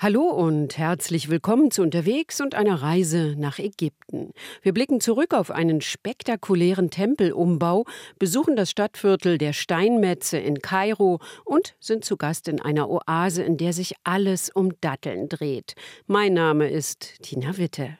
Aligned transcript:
Hallo 0.00 0.28
und 0.28 0.78
herzlich 0.78 1.28
willkommen 1.28 1.72
zu 1.72 1.82
Unterwegs 1.82 2.40
und 2.40 2.54
einer 2.54 2.82
Reise 2.82 3.34
nach 3.36 3.58
Ägypten. 3.58 4.32
Wir 4.62 4.72
blicken 4.72 5.00
zurück 5.00 5.34
auf 5.34 5.50
einen 5.50 5.80
spektakulären 5.80 6.90
Tempelumbau, 6.90 7.84
besuchen 8.16 8.54
das 8.54 8.70
Stadtviertel 8.70 9.38
der 9.38 9.52
Steinmetze 9.52 10.38
in 10.38 10.62
Kairo 10.62 11.18
und 11.44 11.74
sind 11.80 12.04
zu 12.04 12.16
Gast 12.16 12.46
in 12.46 12.62
einer 12.62 12.88
Oase, 12.88 13.42
in 13.42 13.56
der 13.56 13.72
sich 13.72 13.94
alles 14.04 14.50
um 14.50 14.80
Datteln 14.80 15.28
dreht. 15.28 15.74
Mein 16.06 16.32
Name 16.32 16.70
ist 16.70 17.20
Tina 17.22 17.56
Witte. 17.56 17.98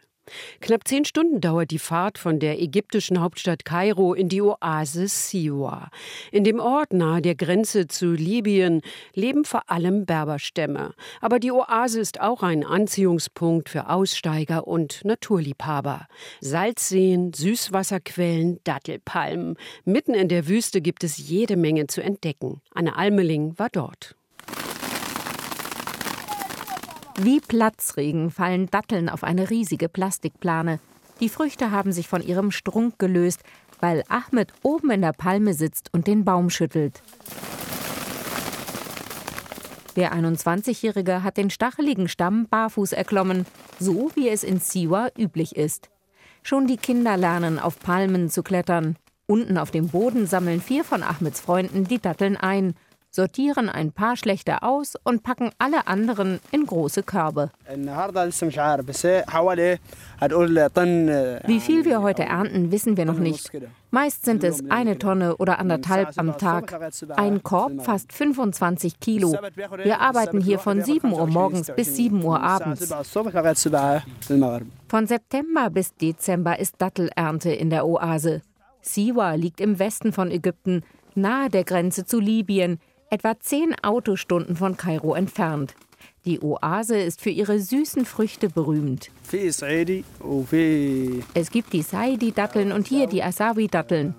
Knapp 0.61 0.87
zehn 0.87 1.05
Stunden 1.05 1.41
dauert 1.41 1.71
die 1.71 1.79
Fahrt 1.79 2.19
von 2.19 2.39
der 2.39 2.61
ägyptischen 2.61 3.21
Hauptstadt 3.21 3.65
Kairo 3.65 4.15
in 4.15 4.29
die 4.29 4.43
Oase 4.43 5.09
Siwa. 5.09 5.91
In 6.33 6.45
dem 6.45 6.61
Ort 6.61 6.93
nahe 6.93 7.23
der 7.23 7.35
Grenze 7.35 7.87
zu 7.87 8.13
Libyen 8.13 8.83
leben 9.15 9.45
vor 9.45 9.63
allem 9.71 10.07
Berberstämme. 10.07 10.95
Aber 11.21 11.39
die 11.39 11.53
Oase 11.53 12.01
ist 12.01 12.21
auch 12.21 12.43
ein 12.43 12.65
Anziehungspunkt 12.65 13.69
für 13.69 13.89
Aussteiger 13.89 14.67
und 14.67 15.05
Naturliebhaber. 15.05 16.07
Salzseen, 16.41 17.33
Süßwasserquellen, 17.33 18.61
Dattelpalmen. 18.65 19.57
Mitten 19.85 20.15
in 20.15 20.29
der 20.29 20.49
Wüste 20.49 20.81
gibt 20.81 21.05
es 21.05 21.19
jede 21.19 21.57
Menge 21.57 21.87
zu 21.87 22.03
entdecken. 22.03 22.61
Anne 22.75 22.97
Almeling 22.97 23.59
war 23.59 23.69
dort. 23.71 24.18
Wie 27.21 27.41
Platzregen 27.41 28.31
fallen 28.31 28.71
Datteln 28.71 29.09
auf 29.09 29.25
eine 29.25 29.51
riesige 29.51 29.89
Plastikplane. 29.89 30.79
Die 31.19 31.29
Früchte 31.29 31.73
haben 31.73 31.91
sich 31.91 32.07
von 32.07 32.23
ihrem 32.23 32.53
Strunk 32.53 33.01
gelöst, 33.01 33.41
weil 33.81 34.05
Ahmed 34.09 34.53
oben 34.63 34.93
in 34.93 35.01
der 35.01 35.13
Palme 35.13 35.53
sitzt 35.53 35.93
und 35.93 36.07
den 36.07 36.25
Baum 36.25 36.49
schüttelt. 36.49 37.03
Der 39.97 40.15
21-Jährige 40.15 41.25
hat 41.25 41.39
den 41.39 41.51
stacheligen 41.51 42.09
Stamm 42.09 42.47
barfuß 42.47 42.93
erklommen, 42.93 43.47
so 43.81 44.13
wie 44.15 44.29
es 44.29 44.45
in 44.45 44.61
Siwa 44.61 45.09
üblich 45.19 45.57
ist. 45.57 45.91
Schon 46.45 46.69
die 46.69 46.77
Kinder 46.77 47.17
lernen, 47.17 47.59
auf 47.59 47.81
Palmen 47.81 48.31
zu 48.31 48.45
klettern. 48.45 48.95
Unten 49.27 49.59
auf 49.59 49.73
dem 49.73 49.89
Boden 49.89 50.29
sammeln 50.29 50.61
vier 50.61 50.85
von 50.85 51.03
Ahmeds 51.03 51.41
Freunden 51.41 51.83
die 51.83 51.99
Datteln 51.99 52.37
ein 52.37 52.75
sortieren 53.11 53.69
ein 53.69 53.93
paar 53.93 54.17
schlechte 54.17 54.63
aus 54.63 54.95
und 55.03 55.23
packen 55.23 55.51
alle 55.59 55.87
anderen 55.87 56.41
in 56.51 56.67
große 56.67 57.03
Körbe. 57.03 57.51
Wie 61.47 61.61
viel 61.61 61.85
wir 61.85 62.03
heute 62.03 62.23
ernten, 62.25 62.71
wissen 62.73 62.97
wir 62.97 63.05
noch 63.05 63.19
nicht. 63.19 63.51
Meist 63.91 64.25
sind 64.25 64.45
es 64.45 64.69
eine 64.71 64.99
Tonne 64.99 65.37
oder 65.39 65.59
anderthalb 65.59 66.19
am 66.19 66.37
Tag. 66.37 66.79
Ein 67.17 67.43
Korb 67.43 67.83
fast 67.85 68.13
25 68.13 69.01
Kilo. 69.01 69.33
Wir 69.83 70.01
arbeiten 70.01 70.41
hier 70.41 70.59
von 70.59 70.83
7 70.83 71.13
Uhr 71.13 71.27
morgens 71.27 71.73
bis 71.75 71.97
7 71.97 72.23
Uhr 72.23 72.43
abends. 72.43 72.93
Von 74.89 75.07
September 75.07 75.71
bis 75.71 75.95
Dezember 75.95 76.59
ist 76.59 76.75
Dattelernte 76.79 77.51
in 77.51 77.71
der 77.71 77.87
Oase. 77.87 78.43
Siwa 78.83 79.35
liegt 79.35 79.61
im 79.61 79.79
Westen 79.79 80.13
von 80.13 80.31
Ägypten, 80.31 80.83
nahe 81.15 81.49
der 81.51 81.65
Grenze 81.65 82.05
zu 82.05 82.21
Libyen, 82.21 82.79
etwa 83.11 83.39
zehn 83.41 83.75
Autostunden 83.83 84.57
von 84.57 84.77
Kairo 84.77 85.15
entfernt. 85.15 85.75
Die 86.25 86.41
Oase 86.41 86.99
ist 86.99 87.21
für 87.21 87.31
ihre 87.31 87.59
süßen 87.59 88.05
Früchte 88.05 88.49
berühmt. 88.49 89.11
Es 91.35 91.51
gibt 91.51 91.73
die 91.73 91.83
Saidi-Datteln 91.83 92.73
und 92.73 92.87
hier 92.87 93.07
die 93.07 93.23
Asawi-Datteln. 93.23 94.15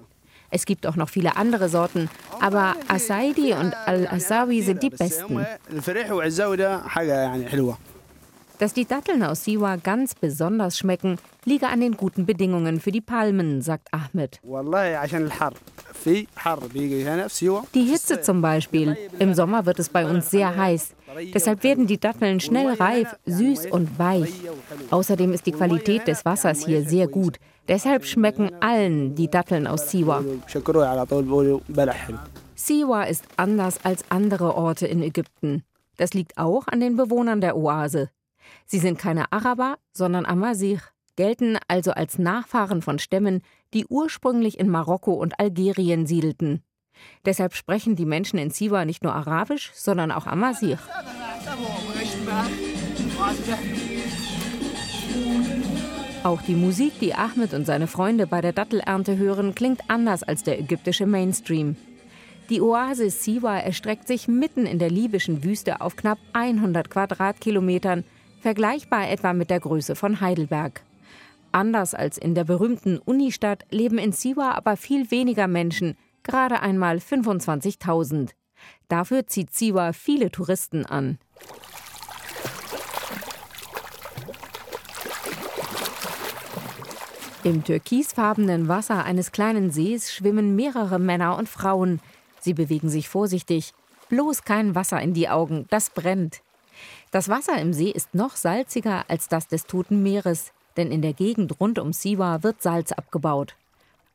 Es 0.51 0.65
gibt 0.65 0.87
auch 0.87 0.95
noch 0.95 1.09
viele 1.09 1.37
andere 1.37 1.69
Sorten, 1.69 2.09
aber 2.39 2.75
Asaidi 2.87 3.53
und 3.53 3.75
Al-Asawi 3.85 4.63
sind 4.63 4.81
die 4.81 4.89
besten. 4.89 5.45
Dass 8.59 8.73
die 8.73 8.83
Datteln 8.83 9.23
aus 9.23 9.45
Siwa 9.45 9.77
ganz 9.77 10.15
besonders 10.15 10.77
schmecken, 10.77 11.17
liege 11.45 11.67
an 11.67 11.79
den 11.79 11.95
guten 11.95 12.25
Bedingungen 12.25 12.81
für 12.81 12.91
die 12.91 12.99
Palmen, 12.99 13.61
sagt 13.61 13.87
Ahmed. 13.93 14.41
Die 17.73 17.83
Hitze 17.83 18.21
zum 18.21 18.41
Beispiel. 18.41 18.97
Im 19.17 19.33
Sommer 19.33 19.65
wird 19.65 19.79
es 19.79 19.87
bei 19.87 20.05
uns 20.05 20.29
sehr 20.29 20.57
heiß. 20.57 20.93
Deshalb 21.33 21.63
werden 21.63 21.87
die 21.87 22.01
Datteln 22.01 22.41
schnell 22.41 22.73
reif, 22.73 23.15
süß 23.25 23.67
und 23.67 23.97
weich. 23.97 24.33
Außerdem 24.91 25.31
ist 25.31 25.45
die 25.45 25.53
Qualität 25.53 26.09
des 26.09 26.25
Wassers 26.25 26.65
hier 26.65 26.83
sehr 26.83 27.07
gut. 27.07 27.37
Deshalb 27.69 28.03
schmecken 28.03 28.51
allen 28.59 29.15
die 29.15 29.29
Datteln 29.29 29.67
aus 29.67 29.89
Siwa. 29.89 30.21
Siwa 32.55 33.03
ist 33.03 33.23
anders 33.37 33.79
als 33.83 34.03
andere 34.09 34.53
Orte 34.55 34.85
in 34.85 35.01
Ägypten. 35.01 35.63
Das 35.95 36.13
liegt 36.13 36.37
auch 36.37 36.67
an 36.67 36.81
den 36.81 36.97
Bewohnern 36.97 37.39
der 37.39 37.55
Oase. 37.55 38.09
Sie 38.65 38.79
sind 38.79 38.99
keine 38.99 39.31
Araber, 39.31 39.77
sondern 39.91 40.25
Amazigh, 40.25 40.81
gelten 41.15 41.57
also 41.67 41.91
als 41.91 42.17
Nachfahren 42.17 42.81
von 42.81 42.99
Stämmen, 42.99 43.41
die 43.73 43.85
ursprünglich 43.87 44.59
in 44.59 44.69
Marokko 44.69 45.13
und 45.13 45.39
Algerien 45.39 46.07
siedelten. 46.07 46.63
Deshalb 47.25 47.53
sprechen 47.53 47.95
die 47.95 48.05
Menschen 48.05 48.39
in 48.39 48.51
Siwa 48.51 48.85
nicht 48.85 49.03
nur 49.03 49.13
Arabisch, 49.13 49.71
sondern 49.73 50.11
auch 50.11 50.27
Amazigh. 50.27 50.79
Auch 56.23 56.41
die 56.41 56.55
Musik, 56.55 56.99
die 56.99 57.13
Ahmed 57.13 57.53
und 57.53 57.65
seine 57.65 57.87
Freunde 57.87 58.27
bei 58.27 58.41
der 58.41 58.53
Dattelernte 58.53 59.17
hören, 59.17 59.55
klingt 59.55 59.81
anders 59.87 60.23
als 60.23 60.43
der 60.43 60.59
ägyptische 60.59 61.05
Mainstream. 61.05 61.77
Die 62.49 62.61
Oase 62.61 63.09
Siwa 63.09 63.57
erstreckt 63.57 64.07
sich 64.07 64.27
mitten 64.27 64.65
in 64.65 64.79
der 64.79 64.89
libyschen 64.89 65.43
Wüste 65.43 65.81
auf 65.81 65.95
knapp 65.95 66.17
100 66.33 66.89
Quadratkilometern 66.89 68.03
vergleichbar 68.39 69.09
etwa 69.09 69.33
mit 69.33 69.49
der 69.49 69.59
Größe 69.59 69.95
von 69.95 70.21
Heidelberg. 70.21 70.81
Anders 71.51 71.93
als 71.93 72.17
in 72.17 72.35
der 72.35 72.43
berühmten 72.43 72.99
Unistadt 72.99 73.65
leben 73.71 73.97
in 73.97 74.11
Siwa 74.11 74.51
aber 74.51 74.77
viel 74.77 75.09
weniger 75.11 75.47
Menschen, 75.47 75.97
gerade 76.23 76.61
einmal 76.61 76.97
25.000. 76.97 78.31
Dafür 78.87 79.27
zieht 79.27 79.53
Siwa 79.53 79.93
viele 79.93 80.31
Touristen 80.31 80.85
an. 80.85 81.17
Im 87.43 87.63
türkisfarbenen 87.63 88.67
Wasser 88.67 89.05
eines 89.05 89.31
kleinen 89.31 89.71
Sees 89.71 90.13
schwimmen 90.13 90.55
mehrere 90.55 90.99
Männer 90.99 91.37
und 91.37 91.47
Frauen. 91.47 92.01
Sie 92.41 92.53
bewegen 92.53 92.89
sich 92.89 93.07
vorsichtig. 93.07 93.73
Bloß 94.09 94.43
kein 94.43 94.75
Wasser 94.75 95.01
in 95.01 95.13
die 95.13 95.29
Augen, 95.29 95.65
das 95.69 95.89
brennt. 95.89 96.41
Das 97.11 97.27
Wasser 97.27 97.59
im 97.59 97.73
See 97.73 97.89
ist 97.89 98.13
noch 98.13 98.35
salziger 98.35 99.05
als 99.07 99.27
das 99.27 99.47
des 99.47 99.65
Toten 99.65 100.03
Meeres, 100.03 100.51
denn 100.77 100.91
in 100.91 101.01
der 101.01 101.13
Gegend 101.13 101.59
rund 101.59 101.79
um 101.79 101.91
Siwa 101.91 102.43
wird 102.43 102.61
Salz 102.61 102.91
abgebaut. 102.91 103.55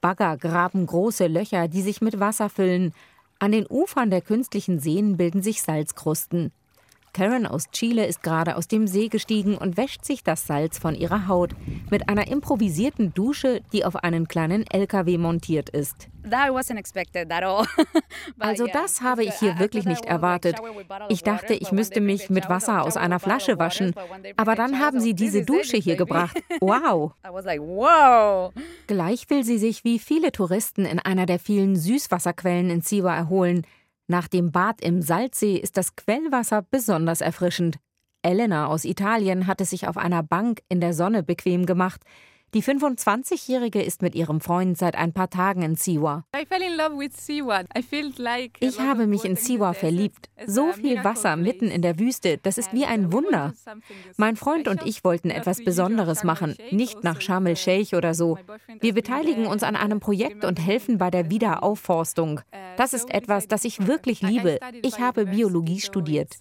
Bagger 0.00 0.36
graben 0.36 0.86
große 0.86 1.26
Löcher, 1.26 1.66
die 1.66 1.82
sich 1.82 2.00
mit 2.00 2.20
Wasser 2.20 2.48
füllen. 2.48 2.94
An 3.40 3.50
den 3.50 3.66
Ufern 3.68 4.10
der 4.10 4.20
künstlichen 4.20 4.78
Seen 4.78 5.16
bilden 5.16 5.42
sich 5.42 5.62
Salzkrusten. 5.62 6.52
Karen 7.14 7.46
aus 7.46 7.70
Chile 7.70 8.04
ist 8.06 8.22
gerade 8.22 8.56
aus 8.56 8.68
dem 8.68 8.86
See 8.86 9.08
gestiegen 9.08 9.56
und 9.56 9.76
wäscht 9.76 10.04
sich 10.04 10.24
das 10.24 10.46
Salz 10.46 10.78
von 10.78 10.94
ihrer 10.94 11.28
Haut 11.28 11.52
mit 11.90 12.08
einer 12.08 12.26
improvisierten 12.26 13.14
Dusche, 13.14 13.62
die 13.72 13.84
auf 13.84 13.96
einen 13.96 14.28
kleinen 14.28 14.66
LKW 14.68 15.16
montiert 15.16 15.70
ist. 15.70 16.08
Also 18.38 18.66
das 18.66 19.02
habe 19.02 19.24
ich 19.24 19.34
hier 19.34 19.58
wirklich 19.58 19.84
nicht 19.84 20.06
erwartet. 20.06 20.56
Ich 21.08 21.22
dachte, 21.22 21.54
ich 21.54 21.72
müsste 21.72 22.00
mich 22.00 22.30
mit 22.30 22.48
Wasser 22.48 22.82
aus 22.82 22.96
einer 22.96 23.20
Flasche 23.20 23.58
waschen, 23.58 23.94
aber 24.36 24.54
dann 24.54 24.80
haben 24.80 25.00
sie 25.00 25.14
diese 25.14 25.44
Dusche 25.44 25.76
hier 25.76 25.96
gebracht. 25.96 26.36
Wow! 26.60 27.12
Gleich 28.86 29.28
will 29.30 29.44
sie 29.44 29.58
sich 29.58 29.84
wie 29.84 29.98
viele 29.98 30.32
Touristen 30.32 30.84
in 30.84 30.98
einer 30.98 31.26
der 31.26 31.38
vielen 31.38 31.76
Süßwasserquellen 31.76 32.70
in 32.70 32.80
Siwa 32.80 33.14
erholen. 33.14 33.66
Nach 34.06 34.28
dem 34.28 34.52
Bad 34.52 34.82
im 34.82 35.00
Salzsee 35.00 35.56
ist 35.56 35.76
das 35.76 35.96
Quellwasser 35.96 36.62
besonders 36.62 37.20
erfrischend. 37.20 37.78
Elena 38.22 38.66
aus 38.66 38.84
Italien 38.84 39.46
hat 39.46 39.60
es 39.60 39.70
sich 39.70 39.88
auf 39.88 39.96
einer 39.96 40.22
Bank 40.22 40.60
in 40.68 40.80
der 40.80 40.92
Sonne 40.92 41.22
bequem 41.22 41.66
gemacht. 41.66 42.02
Die 42.54 42.62
25-Jährige 42.62 43.82
ist 43.82 44.00
mit 44.00 44.14
ihrem 44.14 44.40
Freund 44.40 44.78
seit 44.78 44.94
ein 44.94 45.12
paar 45.12 45.28
Tagen 45.28 45.62
in 45.62 45.74
Siwa. 45.74 46.24
Ich 48.60 48.80
habe 48.80 49.06
mich 49.08 49.24
in 49.24 49.34
Siwa 49.34 49.72
verliebt. 49.72 50.30
So 50.46 50.72
viel 50.72 51.02
Wasser 51.02 51.34
mitten 51.34 51.66
in 51.66 51.82
der 51.82 51.98
Wüste, 51.98 52.38
das 52.38 52.56
ist 52.56 52.72
wie 52.72 52.84
ein 52.84 53.12
Wunder. 53.12 53.54
Mein 54.18 54.36
Freund 54.36 54.68
und 54.68 54.86
ich 54.86 55.02
wollten 55.02 55.30
etwas 55.30 55.64
Besonderes 55.64 56.22
machen, 56.22 56.54
nicht 56.70 57.02
nach 57.02 57.20
Sharm 57.20 57.46
el-Sheikh 57.46 57.96
oder 57.96 58.14
so. 58.14 58.38
Wir 58.78 58.94
beteiligen 58.94 59.46
uns 59.46 59.64
an 59.64 59.74
einem 59.74 59.98
Projekt 59.98 60.44
und 60.44 60.64
helfen 60.64 60.96
bei 60.96 61.10
der 61.10 61.30
Wiederaufforstung. 61.30 62.40
Das 62.76 62.94
ist 62.94 63.12
etwas, 63.12 63.48
das 63.48 63.64
ich 63.64 63.88
wirklich 63.88 64.22
liebe. 64.22 64.60
Ich 64.82 65.00
habe 65.00 65.26
Biologie 65.26 65.80
studiert. 65.80 66.36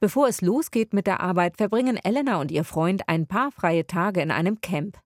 Bevor 0.00 0.28
es 0.28 0.40
losgeht 0.40 0.94
mit 0.94 1.06
der 1.06 1.20
Arbeit, 1.20 1.58
verbringen 1.58 1.98
Elena 2.02 2.40
und 2.40 2.50
ihr 2.50 2.64
Freund 2.64 3.02
ein 3.06 3.26
paar 3.26 3.50
freie 3.50 3.86
Tage 3.90 4.20
in 4.22 4.30
einem 4.30 4.60
Camp. 4.60 4.98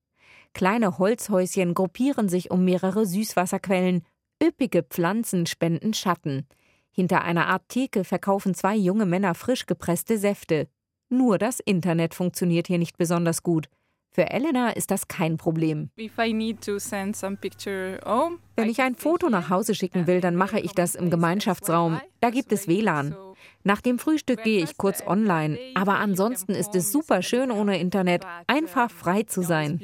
Kleine 0.53 0.99
Holzhäuschen 0.99 1.75
gruppieren 1.75 2.29
sich 2.29 2.51
um 2.51 2.65
mehrere 2.65 3.07
Süßwasserquellen. 3.07 4.03
Üppige 4.43 4.83
Pflanzen 4.83 5.47
spenden 5.47 5.95
Schatten. 5.95 6.47
Hinter 6.93 7.23
einer 7.23 7.49
Art 7.49 7.69
Theke 7.69 8.05
verkaufen 8.05 8.55
zwei 8.55 8.77
junge 8.77 9.07
Männer 9.07 9.35
frisch 9.35 9.67
gepresste 9.67 10.17
Säfte. 10.17 10.69
Nur 11.09 11.39
das 11.39 11.59
Internet 11.61 12.15
funktioniert 12.15 12.69
hier 12.69 12.79
nicht 12.79 12.97
besonders 12.97 13.43
gut. 13.43 13.69
Für 14.13 14.31
Elena 14.31 14.71
ist 14.71 14.93
das 14.93 15.09
kein 15.09 15.39
Problem. 15.39 15.91
Wenn 18.55 18.69
ich 18.69 18.81
ein 18.81 18.95
Foto 18.95 19.29
nach 19.29 19.51
Hause 19.51 19.75
schicken 19.75 20.07
will, 20.07 20.21
dann 20.21 20.37
mache 20.37 20.61
ich 20.61 20.71
das 20.73 20.95
im 20.95 21.11
Gemeinschaftsraum. 21.11 22.01
Da 22.21 22.31
gibt 22.31 22.53
es 22.53 22.69
WLAN. 22.69 23.17
Nach 23.63 23.81
dem 23.81 23.99
Frühstück 23.99 24.43
gehe 24.45 24.63
ich 24.63 24.77
kurz 24.77 25.03
online, 25.07 25.59
aber 25.75 25.99
ansonsten 25.99 26.53
ist 26.53 26.75
es 26.75 26.93
super 26.93 27.23
schön 27.23 27.51
ohne 27.51 27.79
Internet, 27.79 28.25
einfach 28.47 28.91
frei 28.91 29.23
zu 29.23 29.43
sein. 29.43 29.81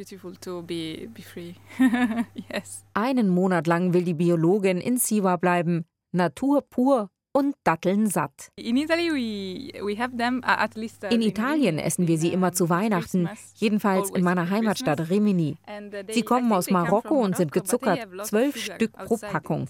Einen 2.94 3.28
Monat 3.28 3.66
lang 3.66 3.94
will 3.94 4.04
die 4.04 4.14
Biologin 4.14 4.78
in 4.78 4.98
Siwa 4.98 5.36
bleiben. 5.36 5.86
Natur 6.12 6.62
pur 6.62 7.10
und 7.32 7.54
Datteln 7.64 8.06
satt. 8.06 8.50
In 8.56 8.76
Italien 11.22 11.78
essen 11.78 12.08
wir 12.08 12.18
sie 12.18 12.32
immer 12.32 12.52
zu 12.52 12.68
Weihnachten, 12.68 13.28
jedenfalls 13.54 14.10
in 14.10 14.24
meiner 14.24 14.50
Heimatstadt 14.50 15.08
Rimini. 15.10 15.56
Uh, 15.66 16.12
sie 16.12 16.22
kommen 16.22 16.52
aus 16.52 16.70
Marokko 16.70 17.22
und 17.22 17.36
sind 17.36 17.52
gezuckert, 17.52 18.08
zwölf 18.24 18.56
Stück 18.56 18.92
pro 18.92 19.16
Packung. 19.16 19.68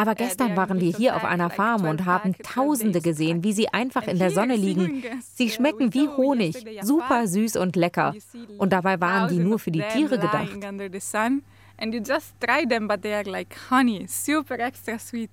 Aber 0.00 0.12
uh, 0.12 0.14
gestern 0.14 0.56
waren 0.56 0.80
wir 0.80 0.96
hier 0.96 1.14
auf 1.14 1.26
einer 1.26 1.50
Farm 1.50 1.84
und 1.84 2.06
haben 2.06 2.34
Tausende 2.42 3.02
gesehen, 3.02 3.44
wie 3.44 3.52
sie 3.52 3.68
einfach 3.68 4.08
in 4.08 4.18
der 4.18 4.30
Sonne 4.30 4.56
liegen. 4.56 5.04
Sie 5.34 5.50
schmecken 5.50 5.92
wie 5.92 6.08
Honig, 6.08 6.64
super 6.80 7.26
süß 7.26 7.56
und 7.56 7.76
lecker. 7.76 8.14
Und 8.56 8.72
dabei 8.72 8.98
waren 8.98 9.28
die 9.28 9.38
nur 9.38 9.58
für 9.58 9.70
die 9.70 9.82
Tiere 9.92 10.18
gedacht. 10.18 10.48
And 11.82 11.94
you 11.94 12.00
just 12.00 12.34
try 12.40 12.66
them, 12.66 12.86
but 12.88 13.00
they 13.00 13.14
are 13.14 13.24
like 13.24 13.54
honey, 13.70 14.06
super 14.06 14.58
extra 14.58 14.98
sweet. 14.98 15.30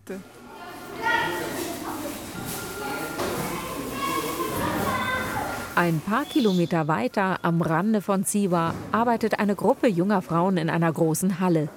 Ein 5.75 5.99
paar 5.99 6.23
Kilometer 6.23 6.87
weiter 6.87 7.39
am 7.43 7.61
Rande 7.61 8.01
von 8.01 8.23
Siwa 8.23 8.73
arbeitet 8.91 9.39
eine 9.39 9.55
Gruppe 9.55 9.87
junger 9.87 10.21
Frauen 10.21 10.57
in 10.57 10.69
einer 10.69 10.91
großen 10.91 11.39
Halle. 11.39 11.69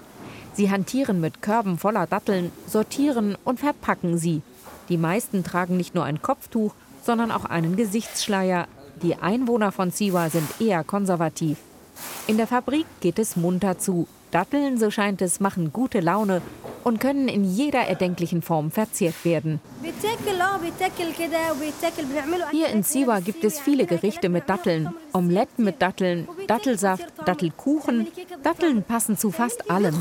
Sie 0.54 0.70
hantieren 0.70 1.20
mit 1.20 1.42
Körben 1.42 1.78
voller 1.78 2.06
Datteln, 2.06 2.50
sortieren 2.66 3.36
und 3.44 3.60
verpacken 3.60 4.18
sie. 4.18 4.42
Die 4.88 4.98
meisten 4.98 5.44
tragen 5.44 5.76
nicht 5.76 5.94
nur 5.94 6.04
ein 6.04 6.22
Kopftuch, 6.22 6.74
sondern 7.02 7.30
auch 7.30 7.44
einen 7.44 7.76
Gesichtsschleier. 7.76 8.66
Die 9.02 9.16
Einwohner 9.16 9.72
von 9.72 9.90
Siwa 9.90 10.28
sind 10.28 10.60
eher 10.60 10.84
konservativ. 10.84 11.58
In 12.26 12.36
der 12.36 12.46
Fabrik 12.46 12.86
geht 13.00 13.18
es 13.18 13.36
munter 13.36 13.78
zu. 13.78 14.06
Datteln, 14.30 14.78
so 14.78 14.90
scheint 14.90 15.22
es, 15.22 15.40
machen 15.40 15.72
gute 15.72 16.00
Laune 16.00 16.42
und 16.84 17.00
können 17.00 17.28
in 17.28 17.44
jeder 17.44 17.80
erdenklichen 17.80 18.42
Form 18.42 18.70
verzehrt 18.70 19.24
werden. 19.24 19.60
Hier 22.50 22.68
in 22.68 22.82
Siwa 22.82 23.20
gibt 23.20 23.44
es 23.44 23.60
viele 23.60 23.86
Gerichte 23.86 24.28
mit 24.28 24.48
Datteln. 24.48 24.90
Omeletten 25.12 25.64
mit 25.64 25.82
Datteln, 25.82 26.28
Dattelsaft, 26.46 27.06
Dattelkuchen. 27.24 28.06
Datteln 28.42 28.82
passen 28.82 29.16
zu 29.18 29.30
fast 29.30 29.70
allem. 29.70 29.94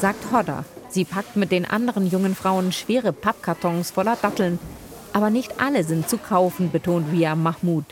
Sagt 0.00 0.32
Hodda. 0.32 0.64
Sie 0.88 1.04
packt 1.04 1.36
mit 1.36 1.50
den 1.50 1.64
anderen 1.64 2.06
jungen 2.06 2.34
Frauen 2.34 2.70
schwere 2.70 3.12
Pappkartons 3.12 3.90
voller 3.90 4.16
Datteln. 4.16 4.58
Aber 5.12 5.30
nicht 5.30 5.60
alle 5.60 5.84
sind 5.84 6.08
zu 6.08 6.18
kaufen, 6.18 6.70
betont 6.70 7.10
Via 7.12 7.34
Mahmoud. 7.34 7.84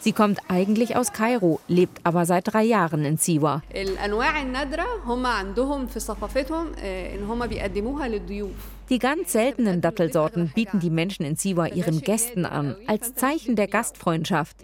Sie 0.00 0.12
kommt 0.12 0.38
eigentlich 0.48 0.96
aus 0.96 1.12
Kairo, 1.12 1.60
lebt 1.68 2.00
aber 2.04 2.26
seit 2.26 2.52
drei 2.52 2.62
Jahren 2.62 3.04
in 3.04 3.16
Siwa. 3.16 3.62
Die 8.88 8.98
ganz 9.00 9.32
seltenen 9.32 9.80
Dattelsorten 9.80 10.52
bieten 10.54 10.80
die 10.80 10.90
Menschen 10.90 11.26
in 11.26 11.36
Siwa 11.36 11.66
ihren 11.66 12.00
Gästen 12.00 12.46
an, 12.46 12.76
als 12.86 13.14
Zeichen 13.14 13.56
der 13.56 13.66
Gastfreundschaft. 13.66 14.56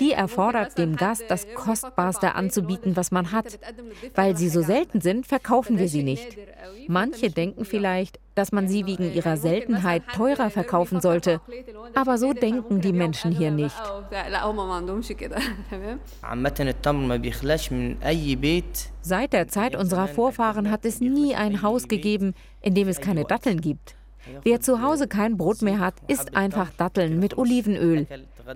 Die 0.00 0.12
erfordert 0.12 0.78
dem 0.78 0.96
Gast, 0.96 1.24
das 1.28 1.46
Kostbarste 1.54 2.34
anzubieten, 2.34 2.96
was 2.96 3.10
man 3.10 3.32
hat. 3.32 3.58
Weil 4.14 4.36
sie 4.36 4.48
so 4.48 4.62
selten 4.62 5.00
sind, 5.00 5.26
verkaufen 5.26 5.78
wir 5.78 5.88
sie 5.88 6.02
nicht. 6.02 6.38
Manche 6.88 7.30
denken 7.30 7.64
vielleicht, 7.64 8.18
dass 8.34 8.52
man 8.52 8.68
sie 8.68 8.86
wegen 8.86 9.12
ihrer 9.12 9.36
Seltenheit 9.36 10.02
teurer 10.14 10.48
verkaufen 10.48 11.00
sollte. 11.00 11.40
Aber 11.94 12.16
so 12.16 12.32
denken 12.32 12.80
die 12.80 12.94
Menschen 12.94 13.30
hier 13.32 13.50
nicht. 13.50 13.76
Seit 19.02 19.32
der 19.32 19.48
Zeit 19.48 19.76
unserer 19.76 20.08
Vorfahren 20.08 20.70
hat 20.70 20.84
es 20.86 21.00
nie 21.00 21.34
ein 21.34 21.62
Haus 21.62 21.88
gegeben, 21.88 22.34
in 22.62 22.74
dem 22.74 22.88
es 22.88 23.00
keine 23.00 23.24
Datteln 23.24 23.60
gibt. 23.60 23.96
Wer 24.42 24.60
zu 24.60 24.82
Hause 24.82 25.08
kein 25.08 25.36
Brot 25.36 25.62
mehr 25.62 25.78
hat, 25.78 25.94
isst 26.08 26.34
einfach 26.36 26.70
Datteln 26.76 27.18
mit 27.18 27.38
Olivenöl. 27.38 28.06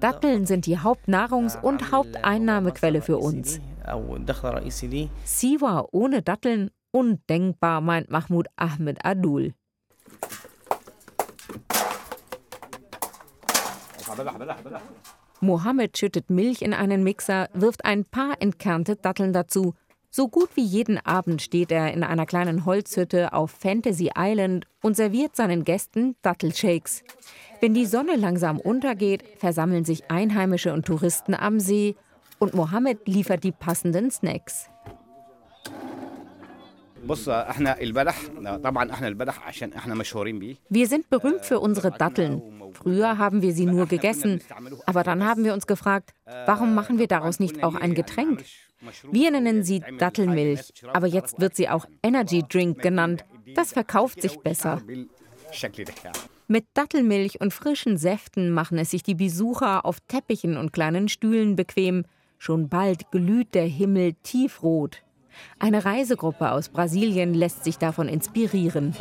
Datteln 0.01 0.47
sind 0.47 0.67
die 0.67 0.79
Hauptnahrungs- 0.79 1.61
und 1.61 1.93
Haupteinnahmequelle 1.93 3.03
für 3.03 3.19
uns. 3.19 3.61
Siwa 5.25 5.87
ohne 5.93 6.23
Datteln 6.23 6.71
undenkbar, 6.91 7.81
meint 7.81 8.11
Mahmoud 8.11 8.47
Ahmed 8.57 9.05
Adul. 9.05 9.55
Mohammed 15.41 15.99
schüttet 15.99 16.31
Milch 16.31 16.63
in 16.63 16.73
einen 16.73 17.03
Mixer, 17.03 17.49
wirft 17.53 17.85
ein 17.85 18.05
paar 18.05 18.41
entkernte 18.41 18.97
Datteln 18.97 19.33
dazu. 19.33 19.75
So 20.11 20.29
gut 20.29 20.51
wie 20.55 20.65
jeden 20.65 21.05
Abend 21.05 21.43
steht 21.43 21.73
er 21.73 21.93
in 21.93 22.05
einer 22.05 22.25
kleinen 22.25 22.65
Holzhütte 22.65 23.33
auf 23.33 23.51
Fantasy 23.51 24.13
Island 24.17 24.65
und 24.81 24.97
serviert 24.97 25.35
seinen 25.35 25.65
Gästen 25.65 26.15
Dattelshakes. 26.23 27.03
Wenn 27.65 27.73
die 27.73 27.87
Sonne 27.87 28.17
langsam 28.17 28.61
untergeht, 28.61 29.25
versammeln 29.39 29.87
sich 29.87 30.11
Einheimische 30.11 30.75
und 30.75 30.85
Touristen 30.85 31.33
am 31.33 31.61
See 31.61 31.97
und 32.39 32.53
Mohammed 32.53 33.09
liefert 33.09 33.43
die 33.43 33.53
passenden 33.53 34.11
Snacks. 34.11 34.69
Wir 40.69 40.87
sind 40.89 41.09
berühmt 41.09 41.47
für 41.47 41.59
unsere 41.59 41.91
Datteln. 41.91 42.43
Früher 42.75 43.17
haben 43.17 43.41
wir 43.41 43.55
sie 43.55 43.65
nur 43.65 43.87
gegessen, 43.87 44.43
aber 44.85 45.03
dann 45.03 45.25
haben 45.25 45.43
wir 45.43 45.55
uns 45.55 45.67
gefragt, 45.67 46.13
warum 46.45 46.75
machen 46.75 46.99
wir 46.99 47.09
daraus 47.09 47.41
nicht 47.41 47.65
auch 47.65 47.77
ein 47.77 47.95
Getränk? 47.95 48.45
Wir 49.11 49.31
nennen 49.31 49.63
sie 49.63 49.83
Dattelmilch, 49.99 50.71
aber 50.93 51.07
jetzt 51.07 51.41
wird 51.41 51.57
sie 51.57 51.71
auch 51.71 51.87
Energy 52.03 52.45
Drink 52.47 52.83
genannt. 52.83 53.25
Das 53.55 53.73
verkauft 53.73 54.21
sich 54.21 54.39
besser. 54.41 54.83
Mit 56.47 56.67
Dattelmilch 56.75 57.41
und 57.41 57.55
frischen 57.55 57.97
Säften 57.97 58.51
machen 58.51 58.77
es 58.77 58.91
sich 58.91 59.03
die 59.03 59.15
Besucher 59.15 59.87
auf 59.87 60.01
Teppichen 60.09 60.59
und 60.59 60.75
kleinen 60.75 61.09
Stühlen 61.09 61.57
bequem. 61.57 62.05
Schon 62.37 62.69
bald 62.69 63.11
glüht 63.11 63.55
der 63.55 63.65
Himmel 63.65 64.13
tiefrot. 64.23 65.03
Eine 65.59 65.87
Reisegruppe 65.87 66.53
aus 66.53 66.69
Brasilien 66.69 67.33
lässt 67.33 67.65
sich 67.65 67.79
davon 67.79 68.09
inspirieren. 68.09 68.95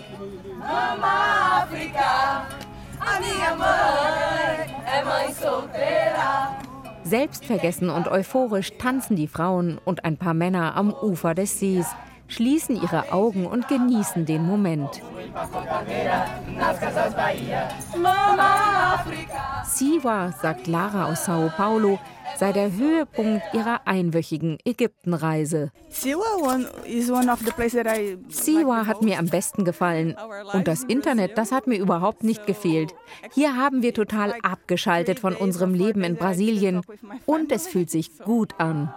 Selbstvergessen 7.04 7.90
und 7.90 8.08
euphorisch 8.08 8.72
tanzen 8.78 9.18
die 9.18 9.28
Frauen 9.28 9.80
und 9.84 10.06
ein 10.06 10.16
paar 10.16 10.34
Männer 10.34 10.78
am 10.78 10.94
Ufer 10.94 11.36
des 11.36 11.60
Sees, 11.60 11.88
schließen 12.28 12.82
ihre 12.82 13.12
Augen 13.12 13.46
und 13.46 13.68
genießen 13.68 14.26
den 14.26 14.46
Moment. 14.46 15.02
Siwa, 19.66 20.32
sagt 20.32 20.68
Lara 20.68 21.06
aus 21.12 21.26
Sao 21.26 21.50
Paulo, 21.56 22.00
sei 22.38 22.52
der 22.52 22.72
Höhepunkt 22.72 23.44
ihrer 23.54 23.82
einwöchigen 23.86 24.58
Ägyptenreise. 24.66 25.72
Siwa 28.28 28.86
hat 28.86 29.02
mir 29.02 29.20
am 29.20 29.28
besten 29.28 29.66
gefallen. 29.66 30.16
Und 30.54 30.68
das 30.68 30.84
Internet, 30.84 31.38
das 31.38 31.52
hat 31.52 31.68
mir 31.68 31.78
überhaupt 31.78 32.24
nicht 32.24 32.46
gefehlt. 32.46 32.94
Hier 33.34 33.56
haben 33.56 33.82
wir 33.82 33.94
total 33.94 34.36
abgeschaltet 34.44 35.20
von 35.20 35.36
unserem 35.36 35.74
Leben 35.74 36.04
in 36.04 36.16
Brasilien. 36.16 36.82
Und 37.26 37.52
es 37.52 37.68
fühlt 37.68 37.90
sich 37.90 38.20
gut 38.20 38.54
an. 38.60 38.94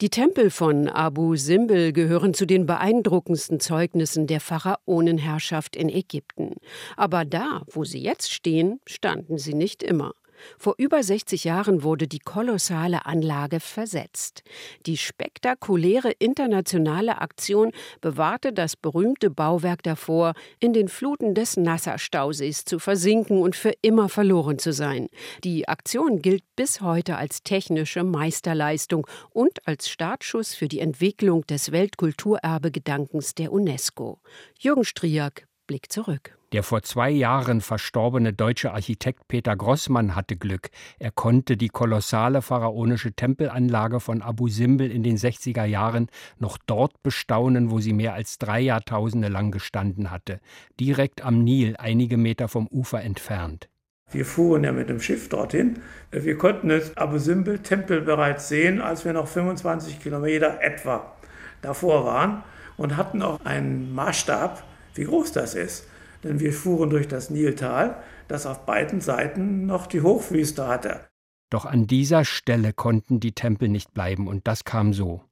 Die 0.00 0.10
Tempel 0.10 0.50
von 0.50 0.88
Abu 0.88 1.34
Simbel 1.34 1.92
gehören 1.92 2.32
zu 2.32 2.46
den 2.46 2.66
beeindruckendsten 2.66 3.58
Zeugnissen 3.58 4.28
der 4.28 4.38
Pharaonenherrschaft 4.38 5.74
in 5.74 5.88
Ägypten. 5.88 6.54
Aber 6.96 7.24
da, 7.24 7.62
wo 7.66 7.82
sie 7.82 7.98
jetzt 7.98 8.32
stehen, 8.32 8.78
standen 8.86 9.38
sie 9.38 9.54
nicht 9.54 9.82
immer. 9.82 10.14
Vor 10.58 10.74
über 10.78 11.02
60 11.02 11.44
Jahren 11.44 11.82
wurde 11.82 12.08
die 12.08 12.18
kolossale 12.18 13.06
Anlage 13.06 13.60
versetzt. 13.60 14.42
Die 14.86 14.96
spektakuläre 14.96 16.12
internationale 16.18 17.20
Aktion 17.20 17.72
bewahrte 18.00 18.52
das 18.52 18.76
berühmte 18.76 19.30
Bauwerk 19.30 19.82
davor, 19.82 20.34
in 20.60 20.72
den 20.72 20.88
Fluten 20.88 21.34
des 21.34 21.56
Nasser-Stausees 21.56 22.64
zu 22.64 22.78
versinken 22.78 23.40
und 23.40 23.56
für 23.56 23.72
immer 23.82 24.08
verloren 24.08 24.58
zu 24.58 24.72
sein. 24.72 25.08
Die 25.44 25.68
Aktion 25.68 26.22
gilt 26.22 26.44
bis 26.56 26.80
heute 26.80 27.16
als 27.16 27.42
technische 27.42 28.04
Meisterleistung 28.04 29.06
und 29.30 29.66
als 29.66 29.88
Startschuss 29.88 30.54
für 30.54 30.68
die 30.68 30.80
Entwicklung 30.80 31.46
des 31.46 31.72
Weltkulturerbegedankens 31.72 33.34
der 33.34 33.52
UNESCO. 33.52 34.20
Jürgen 34.58 34.84
Striak 34.84 35.46
blickt 35.66 35.92
zurück. 35.92 36.37
Der 36.52 36.62
vor 36.62 36.80
zwei 36.82 37.10
Jahren 37.10 37.60
verstorbene 37.60 38.32
deutsche 38.32 38.72
Architekt 38.72 39.28
Peter 39.28 39.54
Grossmann 39.54 40.16
hatte 40.16 40.34
Glück. 40.34 40.70
Er 40.98 41.10
konnte 41.10 41.58
die 41.58 41.68
kolossale 41.68 42.40
pharaonische 42.40 43.12
Tempelanlage 43.12 44.00
von 44.00 44.22
Abu 44.22 44.48
Simbel 44.48 44.90
in 44.90 45.02
den 45.02 45.18
60er 45.18 45.66
Jahren 45.66 46.06
noch 46.38 46.56
dort 46.64 47.02
bestaunen, 47.02 47.70
wo 47.70 47.80
sie 47.80 47.92
mehr 47.92 48.14
als 48.14 48.38
drei 48.38 48.60
Jahrtausende 48.60 49.28
lang 49.28 49.50
gestanden 49.50 50.10
hatte, 50.10 50.40
direkt 50.80 51.22
am 51.22 51.44
Nil, 51.44 51.76
einige 51.76 52.16
Meter 52.16 52.48
vom 52.48 52.66
Ufer 52.68 53.02
entfernt. 53.02 53.68
Wir 54.10 54.24
fuhren 54.24 54.64
ja 54.64 54.72
mit 54.72 54.88
dem 54.88 55.02
Schiff 55.02 55.28
dorthin. 55.28 55.80
Wir 56.10 56.38
konnten 56.38 56.70
das 56.70 56.96
Abu 56.96 57.18
Simbel 57.18 57.58
Tempel 57.58 58.00
bereits 58.00 58.48
sehen, 58.48 58.80
als 58.80 59.04
wir 59.04 59.12
noch 59.12 59.28
25 59.28 60.00
Kilometer 60.00 60.62
etwa 60.62 61.12
davor 61.60 62.06
waren 62.06 62.42
und 62.78 62.96
hatten 62.96 63.20
auch 63.20 63.44
einen 63.44 63.94
Maßstab, 63.94 64.64
wie 64.94 65.04
groß 65.04 65.32
das 65.32 65.54
ist 65.54 65.86
denn 66.24 66.40
wir 66.40 66.52
fuhren 66.52 66.90
durch 66.90 67.08
das 67.08 67.30
Niltal, 67.30 68.02
das 68.26 68.46
auf 68.46 68.66
beiden 68.66 69.00
Seiten 69.00 69.66
noch 69.66 69.86
die 69.86 70.02
Hochwüste 70.02 70.66
hatte. 70.66 71.08
Doch 71.50 71.64
an 71.64 71.86
dieser 71.86 72.24
Stelle 72.24 72.72
konnten 72.72 73.20
die 73.20 73.32
Tempel 73.32 73.68
nicht 73.68 73.94
bleiben, 73.94 74.28
und 74.28 74.46
das 74.46 74.64
kam 74.64 74.92
so. 74.92 75.22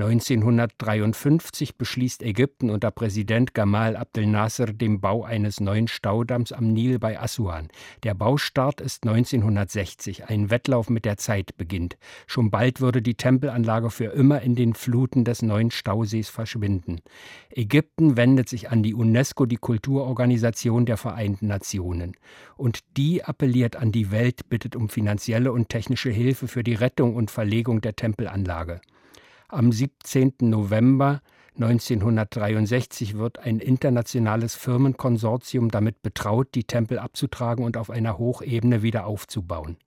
1953 0.00 1.76
beschließt 1.76 2.22
Ägypten 2.22 2.70
unter 2.70 2.92
Präsident 2.92 3.52
Gamal 3.52 3.96
Abdel 3.96 4.26
Nasser 4.26 4.66
den 4.66 5.00
Bau 5.00 5.24
eines 5.24 5.58
neuen 5.58 5.88
Staudamms 5.88 6.52
am 6.52 6.68
Nil 6.68 7.00
bei 7.00 7.18
Assuan. 7.18 7.66
Der 8.04 8.14
Baustart 8.14 8.80
ist 8.80 9.04
1960. 9.04 10.26
Ein 10.26 10.50
Wettlauf 10.50 10.88
mit 10.88 11.04
der 11.04 11.16
Zeit 11.16 11.56
beginnt. 11.56 11.98
Schon 12.28 12.48
bald 12.48 12.80
würde 12.80 13.02
die 13.02 13.16
Tempelanlage 13.16 13.90
für 13.90 14.12
immer 14.12 14.40
in 14.40 14.54
den 14.54 14.74
Fluten 14.74 15.24
des 15.24 15.42
neuen 15.42 15.72
Stausees 15.72 16.28
verschwinden. 16.28 17.00
Ägypten 17.50 18.16
wendet 18.16 18.48
sich 18.48 18.70
an 18.70 18.84
die 18.84 18.94
UNESCO, 18.94 19.46
die 19.46 19.56
Kulturorganisation 19.56 20.86
der 20.86 20.96
Vereinten 20.96 21.48
Nationen. 21.48 22.12
Und 22.56 22.80
die 22.96 23.24
appelliert 23.24 23.74
an 23.74 23.90
die 23.90 24.12
Welt, 24.12 24.48
bittet 24.48 24.76
um 24.76 24.88
finanzielle 24.88 25.50
und 25.50 25.70
technische 25.70 26.10
Hilfe 26.10 26.46
für 26.46 26.62
die 26.62 26.74
Rettung 26.74 27.16
und 27.16 27.32
Verlegung 27.32 27.80
der 27.80 27.96
Tempelanlage. 27.96 28.80
Am 29.50 29.72
17. 29.72 30.34
November 30.40 31.22
1963 31.54 33.16
wird 33.16 33.38
ein 33.38 33.60
internationales 33.60 34.54
Firmenkonsortium 34.54 35.70
damit 35.70 36.02
betraut, 36.02 36.48
die 36.54 36.64
Tempel 36.64 36.98
abzutragen 36.98 37.64
und 37.64 37.78
auf 37.78 37.88
einer 37.88 38.18
Hochebene 38.18 38.82
wieder 38.82 39.06
aufzubauen. 39.06 39.78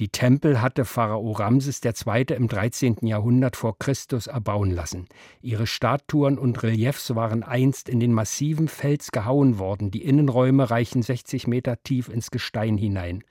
Die 0.00 0.10
Tempel 0.10 0.62
hatte 0.62 0.84
Pharao 0.84 1.32
Ramses 1.32 1.80
II. 1.84 2.26
im 2.36 2.46
13. 2.46 2.98
Jahrhundert 3.02 3.56
vor 3.56 3.80
Christus 3.80 4.28
erbauen 4.28 4.70
lassen. 4.70 5.08
Ihre 5.42 5.66
Statuen 5.66 6.38
und 6.38 6.62
Reliefs 6.62 7.16
waren 7.16 7.42
einst 7.42 7.88
in 7.88 7.98
den 7.98 8.12
massiven 8.12 8.68
Fels 8.68 9.10
gehauen 9.10 9.58
worden. 9.58 9.90
Die 9.90 10.04
Innenräume 10.04 10.70
reichen 10.70 11.02
60 11.02 11.48
Meter 11.48 11.82
tief 11.82 12.08
ins 12.08 12.30
Gestein 12.30 12.76
hinein. 12.76 13.24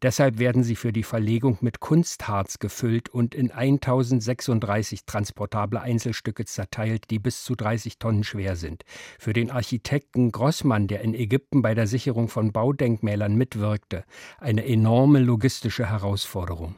Deshalb 0.00 0.38
werden 0.38 0.62
sie 0.62 0.76
für 0.76 0.94
die 0.94 1.02
Verlegung 1.02 1.58
mit 1.60 1.80
Kunstharz 1.80 2.58
gefüllt 2.58 3.10
und 3.10 3.34
in 3.34 3.50
1036 3.50 5.04
transportable 5.04 5.80
Einzelstücke 5.80 6.46
zerteilt, 6.46 7.10
die 7.10 7.18
bis 7.18 7.44
zu 7.44 7.54
30 7.54 7.98
Tonnen 7.98 8.24
schwer 8.24 8.56
sind. 8.56 8.84
Für 9.18 9.34
den 9.34 9.50
Architekten 9.50 10.32
Grossmann, 10.32 10.88
der 10.88 11.02
in 11.02 11.14
Ägypten 11.14 11.60
bei 11.60 11.74
der 11.74 11.86
Sicherung 11.86 12.28
von 12.28 12.52
Baudenkmälern 12.52 13.34
mitwirkte, 13.34 14.04
eine 14.38 14.64
enorme 14.64 15.18
logistische 15.18 15.90
Herausforderung. 15.90 16.13
Herausforderung. 16.14 16.76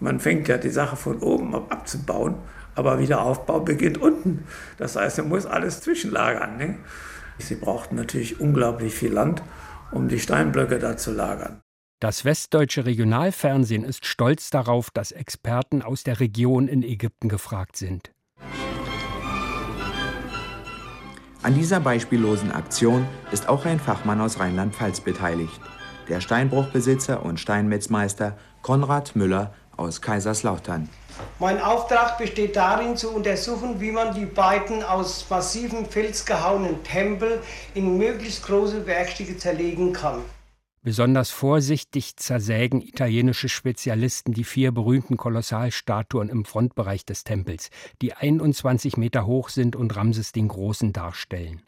Man 0.00 0.20
fängt 0.20 0.48
ja 0.48 0.56
die 0.56 0.70
Sache 0.70 0.96
von 0.96 1.18
oben 1.18 1.54
ab 1.54 1.70
abzubauen, 1.70 2.36
aber 2.74 2.98
Wiederaufbau 2.98 3.60
beginnt 3.60 3.98
unten. 3.98 4.44
Das 4.78 4.96
heißt, 4.96 5.18
man 5.18 5.28
muss 5.28 5.44
alles 5.44 5.80
zwischenlagern. 5.80 6.56
Ne? 6.56 6.78
Sie 7.38 7.56
brauchten 7.56 7.96
natürlich 7.96 8.40
unglaublich 8.40 8.94
viel 8.94 9.12
Land, 9.12 9.42
um 9.90 10.08
die 10.08 10.20
Steinblöcke 10.20 10.78
da 10.78 10.96
zu 10.96 11.12
lagern. 11.12 11.60
Das 12.00 12.24
westdeutsche 12.24 12.86
Regionalfernsehen 12.86 13.84
ist 13.84 14.06
stolz 14.06 14.50
darauf, 14.50 14.90
dass 14.90 15.10
Experten 15.10 15.82
aus 15.82 16.04
der 16.04 16.20
Region 16.20 16.68
in 16.68 16.84
Ägypten 16.84 17.28
gefragt 17.28 17.76
sind. 17.76 18.12
An 21.42 21.54
dieser 21.54 21.80
beispiellosen 21.80 22.52
Aktion 22.52 23.06
ist 23.32 23.48
auch 23.48 23.66
ein 23.66 23.80
Fachmann 23.80 24.20
aus 24.20 24.38
Rheinland-Pfalz 24.38 25.00
beteiligt 25.00 25.60
der 26.08 26.20
Steinbruchbesitzer 26.20 27.22
und 27.22 27.38
Steinmetzmeister 27.38 28.36
Konrad 28.62 29.16
Müller 29.16 29.54
aus 29.76 30.00
Kaiserslautern. 30.00 30.88
Mein 31.38 31.60
Auftrag 31.60 32.18
besteht 32.18 32.56
darin, 32.56 32.96
zu 32.96 33.10
untersuchen, 33.10 33.80
wie 33.80 33.92
man 33.92 34.14
die 34.14 34.26
beiden 34.26 34.82
aus 34.82 35.28
massivem 35.30 35.86
Fels 35.86 36.26
gehauenen 36.26 36.82
Tempel 36.84 37.42
in 37.74 37.96
möglichst 37.96 38.44
große 38.44 38.86
Werkstücke 38.86 39.36
zerlegen 39.36 39.92
kann. 39.92 40.20
Besonders 40.82 41.30
vorsichtig 41.30 42.16
zersägen 42.16 42.80
italienische 42.80 43.48
Spezialisten 43.48 44.32
die 44.32 44.44
vier 44.44 44.72
berühmten 44.72 45.16
Kolossalstatuen 45.16 46.28
im 46.28 46.44
Frontbereich 46.44 47.04
des 47.04 47.24
Tempels, 47.24 47.70
die 48.00 48.14
21 48.14 48.96
Meter 48.96 49.26
hoch 49.26 49.48
sind 49.48 49.74
und 49.74 49.94
Ramses 49.96 50.32
den 50.32 50.48
Großen 50.48 50.92
darstellen. 50.92 51.62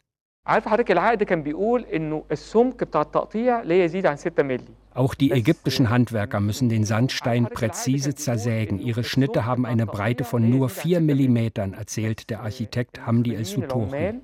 Auch 4.93 5.13
die 5.13 5.31
ägyptischen 5.31 5.89
Handwerker 5.89 6.41
müssen 6.41 6.67
den 6.67 6.83
Sandstein 6.83 7.45
präzise 7.45 8.13
zersägen. 8.13 8.79
Ihre 8.79 9.05
Schnitte 9.05 9.45
haben 9.45 9.65
eine 9.65 9.85
Breite 9.85 10.25
von 10.25 10.49
nur 10.49 10.67
4 10.67 10.99
mm, 10.99 11.37
erzählt 11.73 12.29
der 12.29 12.41
Architekt 12.41 13.05
Hamdi 13.05 13.35
El-Suturi. 13.35 14.15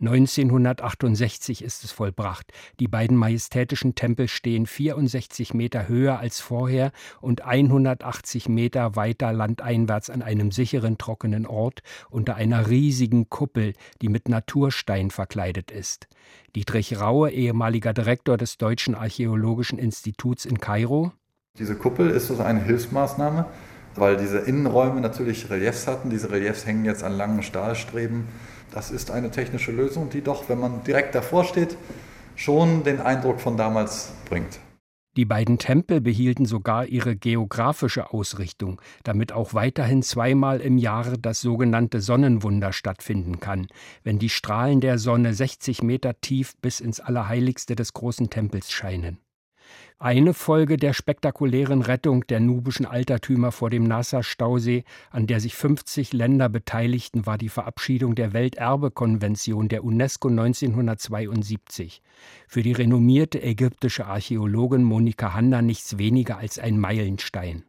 1968 0.00 1.62
ist 1.62 1.84
es 1.84 1.92
vollbracht. 1.92 2.52
Die 2.80 2.88
beiden 2.88 3.16
majestätischen 3.16 3.94
Tempel 3.94 4.26
stehen 4.26 4.66
64 4.66 5.54
Meter 5.54 5.88
höher 5.88 6.18
als 6.18 6.40
vorher 6.40 6.90
und 7.20 7.42
180 7.42 8.48
Meter 8.48 8.96
weiter 8.96 9.32
landeinwärts 9.32 10.10
an 10.10 10.22
einem 10.22 10.50
sicheren, 10.50 10.98
trockenen 10.98 11.46
Ort 11.46 11.82
unter 12.10 12.34
einer 12.34 12.68
riesigen 12.68 13.28
Kuppel, 13.28 13.74
die 14.02 14.08
mit 14.08 14.28
Naturstein 14.28 15.10
verkleidet 15.10 15.70
ist. 15.70 16.08
Dietrich 16.56 17.00
Raue, 17.00 17.30
ehemaliger 17.30 17.92
Direktor 17.92 18.36
des 18.36 18.58
Deutschen 18.58 18.96
Archäologischen 18.96 19.78
Instituts 19.78 20.44
in 20.44 20.58
Kairo. 20.58 21.12
Diese 21.56 21.76
Kuppel 21.76 22.10
ist 22.10 22.26
so 22.26 22.36
eine 22.42 22.64
Hilfsmaßnahme, 22.64 23.46
weil 23.96 24.16
diese 24.16 24.38
Innenräume 24.38 25.00
natürlich 25.00 25.50
Reliefs 25.50 25.86
hatten. 25.86 26.10
Diese 26.10 26.30
Reliefs 26.30 26.66
hängen 26.66 26.84
jetzt 26.84 27.02
an 27.02 27.16
langen 27.16 27.42
Stahlstreben 27.42 28.26
das 28.74 28.90
ist 28.90 29.12
eine 29.12 29.30
technische 29.30 29.70
Lösung, 29.70 30.10
die 30.10 30.20
doch, 30.20 30.48
wenn 30.48 30.58
man 30.58 30.82
direkt 30.82 31.14
davor 31.14 31.44
steht, 31.44 31.76
schon 32.34 32.82
den 32.82 33.00
Eindruck 33.00 33.40
von 33.40 33.56
damals 33.56 34.12
bringt. 34.28 34.58
Die 35.16 35.24
beiden 35.24 35.58
Tempel 35.58 36.00
behielten 36.00 36.44
sogar 36.44 36.86
ihre 36.86 37.14
geografische 37.14 38.12
Ausrichtung, 38.12 38.80
damit 39.04 39.30
auch 39.30 39.54
weiterhin 39.54 40.02
zweimal 40.02 40.60
im 40.60 40.76
Jahre 40.76 41.16
das 41.16 41.40
sogenannte 41.40 42.00
Sonnenwunder 42.00 42.72
stattfinden 42.72 43.38
kann, 43.38 43.68
wenn 44.02 44.18
die 44.18 44.28
Strahlen 44.28 44.80
der 44.80 44.98
Sonne 44.98 45.32
60 45.32 45.84
Meter 45.84 46.20
tief 46.20 46.56
bis 46.60 46.80
ins 46.80 46.98
Allerheiligste 46.98 47.76
des 47.76 47.92
großen 47.92 48.28
Tempels 48.28 48.72
scheinen. 48.72 49.23
Eine 49.98 50.34
Folge 50.34 50.76
der 50.76 50.92
spektakulären 50.92 51.80
Rettung 51.80 52.26
der 52.26 52.40
nubischen 52.40 52.84
Altertümer 52.84 53.52
vor 53.52 53.70
dem 53.70 53.84
Nasser-Stausee, 53.84 54.84
an 55.10 55.26
der 55.26 55.38
sich 55.40 55.54
50 55.54 56.12
Länder 56.12 56.48
beteiligten, 56.48 57.26
war 57.26 57.38
die 57.38 57.48
Verabschiedung 57.48 58.14
der 58.14 58.32
Welterbekonvention 58.32 59.68
der 59.68 59.84
UNESCO 59.84 60.28
1972. 60.28 62.02
Für 62.48 62.62
die 62.62 62.72
renommierte 62.72 63.40
ägyptische 63.40 64.06
Archäologin 64.06 64.82
Monika 64.82 65.32
Hanna 65.32 65.62
nichts 65.62 65.96
weniger 65.96 66.38
als 66.38 66.58
ein 66.58 66.78
Meilenstein. 66.78 67.62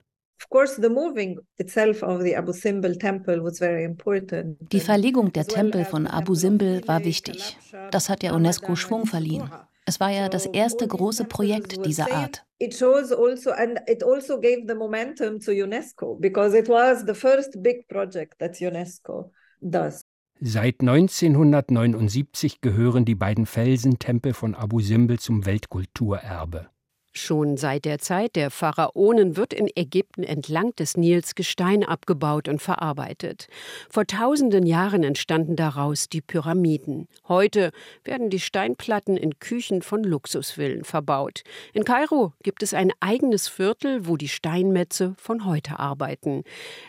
Die 4.72 4.80
Verlegung 4.80 5.34
der 5.34 5.46
Tempel 5.46 5.86
von 5.86 6.08
Abu 6.08 6.36
Simbel 6.36 6.88
war 6.88 7.04
wichtig. 7.04 7.58
Das 7.92 8.10
hat 8.10 8.22
der 8.24 8.34
UNESCO 8.34 8.76
Schwung 8.76 9.06
verliehen. 9.06 9.50
Es 9.88 10.00
war 10.00 10.10
ja 10.10 10.30
das 10.30 10.48
erste 10.48 10.88
große 10.88 11.26
Projekt 11.26 11.86
dieser 11.86 12.12
Art. 12.12 12.44
It 12.58 12.74
shows 12.76 13.12
also 13.12 13.52
and 13.52 13.80
it 13.88 14.04
also 14.04 14.40
gave 14.40 14.64
the 14.68 14.74
momentum 14.74 15.40
to 15.40 15.52
UNESCO 15.52 16.16
because 16.16 16.58
it 16.58 16.68
was 16.68 17.06
the 17.06 17.14
first 17.14 17.62
big 17.62 17.88
project 17.88 18.40
that 18.40 18.60
UNESCO 18.60 19.32
does. 19.62 20.02
Seit 20.42 20.82
1979 20.82 22.62
gehören 22.62 23.06
die 23.06 23.16
beiden 23.16 23.46
Felsentempel 23.46 24.34
von 24.34 24.54
Abu 24.56 24.80
Simbel 24.80 25.20
zum 25.20 25.46
Weltkulturerbe. 25.46 26.70
Schon 27.18 27.56
seit 27.56 27.86
der 27.86 28.00
Zeit 28.00 28.36
der 28.36 28.52
Pharaonen 28.52 29.38
wird 29.38 29.54
in 29.54 29.70
Ägypten 29.74 30.24
entlang 30.24 30.76
des 30.76 30.98
Nils 30.98 31.34
Gestein 31.34 31.86
abgebaut 31.86 32.50
und 32.50 32.62
verarbeitet. 32.62 33.48
Vor 33.90 34.06
tausenden 34.06 34.66
Jahren 34.66 35.02
entstanden 35.02 35.56
daraus 35.56 36.10
die 36.10 36.20
Pyramiden. 36.20 37.08
Heute 37.30 37.72
werden 38.04 38.30
die 38.30 38.42
Steinplatten 38.42 39.16
in 39.16 39.40
Küchen 39.40 39.82
von 39.82 40.04
Luxusvillen 40.04 40.84
verbaut. 40.84 41.44
In 41.72 41.86
Kairo 41.86 42.34
gibt 42.44 42.62
es 42.64 42.74
ein 42.74 42.92
eigenes 43.00 43.48
Viertel, 43.48 44.08
wo 44.08 44.18
die 44.18 44.28
Steinmetze 44.28 45.16
von 45.18 45.46
heute 45.46 45.80
arbeiten. 45.80 46.44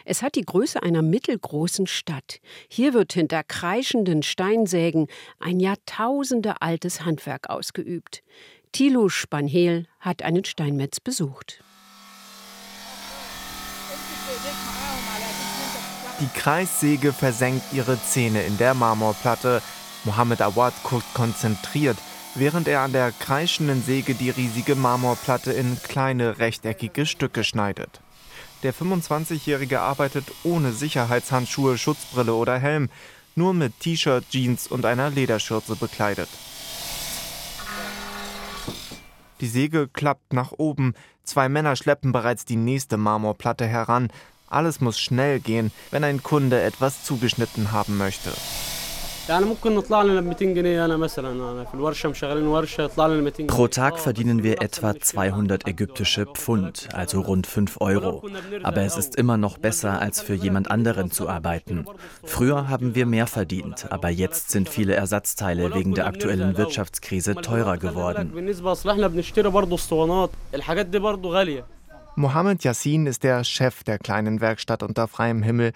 Es 0.04 0.23
hat 0.23 0.35
die 0.35 0.45
Größe 0.45 0.83
einer 0.83 1.02
mittelgroßen 1.02 1.87
Stadt. 1.87 2.40
Hier 2.68 2.95
wird 2.95 3.12
hinter 3.12 3.45
kreischenden 3.45 4.25
Steinsägen 4.25 5.06
ein 5.38 5.61
jahrtausendealtes 5.61 7.04
Handwerk 7.04 7.49
ausgeübt. 7.49 8.25
Thilo 8.73 9.08
Spanhel 9.08 9.87
hat 10.00 10.23
einen 10.23 10.44
Steinmetz 10.44 11.00
besucht. 11.00 11.62
Die 16.20 16.38
Kreissäge 16.38 17.12
versenkt 17.12 17.73
ihre 17.73 17.99
Zähne 18.02 18.42
in 18.42 18.56
der 18.58 18.75
Marmorplatte. 18.75 19.62
Mohammed 20.04 20.40
Awad 20.40 20.73
guckt 20.82 21.12
konzentriert, 21.14 21.99
während 22.35 22.68
er 22.68 22.80
an 22.80 22.92
der 22.92 23.12
kreischenden 23.12 23.82
Säge 23.82 24.14
die 24.14 24.30
riesige 24.30 24.75
Marmorplatte 24.76 25.52
in 25.52 25.78
kleine 25.82 26.38
rechteckige 26.38 27.06
Stücke 27.06 27.44
schneidet. 27.44 28.00
Der 28.62 28.75
25-Jährige 28.75 29.80
arbeitet 29.80 30.25
ohne 30.42 30.73
Sicherheitshandschuhe, 30.73 31.76
Schutzbrille 31.76 32.35
oder 32.35 32.58
Helm, 32.58 32.88
nur 33.35 33.52
mit 33.52 33.78
T-Shirt, 33.80 34.25
Jeans 34.30 34.66
und 34.66 34.87
einer 34.87 35.11
Lederschürze 35.11 35.76
bekleidet. 35.76 36.28
Die 39.40 39.49
Säge 39.49 39.88
klappt 39.88 40.33
nach 40.33 40.52
oben. 40.52 40.95
Zwei 41.25 41.49
Männer 41.49 41.76
schleppen 41.76 42.12
bereits 42.12 42.45
die 42.45 42.57
nächste 42.57 42.97
Marmorplatte 42.97 43.66
heran. 43.66 44.09
Alles 44.49 44.81
muss 44.81 44.99
schnell 44.99 45.40
gehen, 45.40 45.73
wenn 45.90 46.05
ein 46.05 46.23
Kunde 46.23 46.62
etwas 46.62 47.05
zugeschnitten 47.05 47.73
haben 47.73 47.97
möchte. 47.97 48.33
Pro 53.49 53.66
Tag 53.66 53.99
verdienen 53.99 54.42
wir 54.45 54.62
etwa 54.62 54.95
200 55.00 55.66
ägyptische 55.66 56.26
Pfund, 56.26 56.88
also 56.92 57.21
rund 57.23 57.49
5 57.49 57.80
Euro. 57.80 58.23
Aber 58.62 58.83
es 58.83 58.97
ist 58.97 59.16
immer 59.16 59.37
noch 59.37 59.59
besser, 59.59 60.00
als 60.00 60.21
für 60.21 60.35
jemand 60.35 60.71
anderen 60.71 61.11
zu 61.11 61.28
arbeiten. 61.28 61.87
Früher 62.23 62.68
haben 62.68 62.95
wir 62.95 63.04
mehr 63.04 63.26
verdient, 63.26 63.90
aber 63.90 64.11
jetzt 64.11 64.50
sind 64.50 64.68
viele 64.68 64.95
Ersatzteile 64.95 65.75
wegen 65.75 65.95
der 65.95 66.06
aktuellen 66.06 66.56
Wirtschaftskrise 66.56 67.35
teurer 67.35 67.78
geworden. 67.78 68.33
Mohammed 72.14 72.64
Yassin 72.64 73.06
ist 73.06 73.25
der 73.25 73.42
Chef 73.42 73.83
der 73.83 73.99
kleinen 73.99 74.40
Werkstatt 74.40 74.85
unter 74.85 75.09
freiem 75.09 75.42
Himmel. 75.42 75.73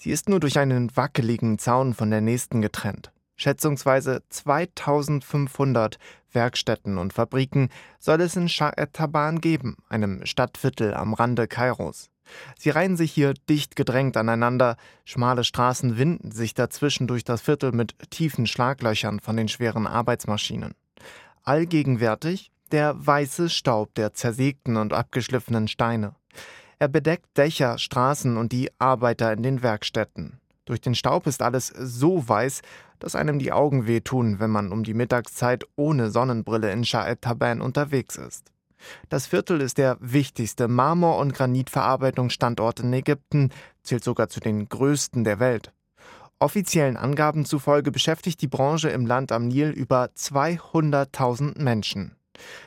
Sie 0.00 0.12
ist 0.12 0.28
nur 0.28 0.38
durch 0.38 0.58
einen 0.58 0.96
wackeligen 0.96 1.58
Zaun 1.58 1.92
von 1.92 2.10
der 2.10 2.20
nächsten 2.20 2.62
getrennt. 2.62 3.10
Schätzungsweise 3.34 4.22
2500 4.30 5.98
Werkstätten 6.32 6.98
und 6.98 7.12
Fabriken 7.12 7.68
soll 7.98 8.20
es 8.20 8.36
in 8.36 8.48
Shah 8.48 8.70
taban 8.92 9.40
geben, 9.40 9.76
einem 9.88 10.24
Stadtviertel 10.24 10.94
am 10.94 11.14
Rande 11.14 11.48
Kairos. 11.48 12.10
Sie 12.56 12.70
reihen 12.70 12.96
sich 12.96 13.10
hier 13.10 13.34
dicht 13.48 13.74
gedrängt 13.74 14.16
aneinander, 14.16 14.76
schmale 15.04 15.44
Straßen 15.44 15.98
winden 15.98 16.30
sich 16.30 16.54
dazwischen 16.54 17.06
durch 17.06 17.24
das 17.24 17.40
Viertel 17.40 17.72
mit 17.72 17.94
tiefen 18.10 18.46
Schlaglöchern 18.46 19.18
von 19.18 19.36
den 19.36 19.48
schweren 19.48 19.86
Arbeitsmaschinen. 19.86 20.74
Allgegenwärtig 21.42 22.52
der 22.70 22.94
weiße 23.04 23.48
Staub 23.50 23.94
der 23.94 24.12
zersägten 24.12 24.76
und 24.76 24.92
abgeschliffenen 24.92 25.68
Steine. 25.68 26.14
Er 26.80 26.88
bedeckt 26.88 27.36
Dächer, 27.36 27.76
Straßen 27.76 28.36
und 28.36 28.52
die 28.52 28.70
Arbeiter 28.78 29.32
in 29.32 29.42
den 29.42 29.62
Werkstätten. 29.62 30.38
Durch 30.64 30.80
den 30.80 30.94
Staub 30.94 31.26
ist 31.26 31.42
alles 31.42 31.68
so 31.76 32.28
weiß, 32.28 32.62
dass 32.98 33.16
einem 33.16 33.38
die 33.38 33.52
Augen 33.52 33.86
wehtun, 33.86 34.38
wenn 34.38 34.50
man 34.50 34.70
um 34.70 34.84
die 34.84 34.94
Mittagszeit 34.94 35.64
ohne 35.76 36.10
Sonnenbrille 36.10 36.70
in 36.70 36.84
Sha'ed 36.84 37.20
Taban 37.20 37.60
unterwegs 37.60 38.16
ist. 38.16 38.52
Das 39.08 39.26
Viertel 39.26 39.60
ist 39.60 39.78
der 39.78 39.96
wichtigste 40.00 40.68
Marmor- 40.68 41.18
und 41.18 41.34
Granitverarbeitungsstandort 41.34 42.80
in 42.80 42.92
Ägypten, 42.92 43.50
zählt 43.82 44.04
sogar 44.04 44.28
zu 44.28 44.38
den 44.38 44.68
größten 44.68 45.24
der 45.24 45.40
Welt. 45.40 45.72
Offiziellen 46.38 46.96
Angaben 46.96 47.44
zufolge 47.44 47.90
beschäftigt 47.90 48.40
die 48.40 48.46
Branche 48.46 48.90
im 48.90 49.04
Land 49.04 49.32
am 49.32 49.48
Nil 49.48 49.70
über 49.70 50.10
200.000 50.16 51.60
Menschen. 51.60 52.17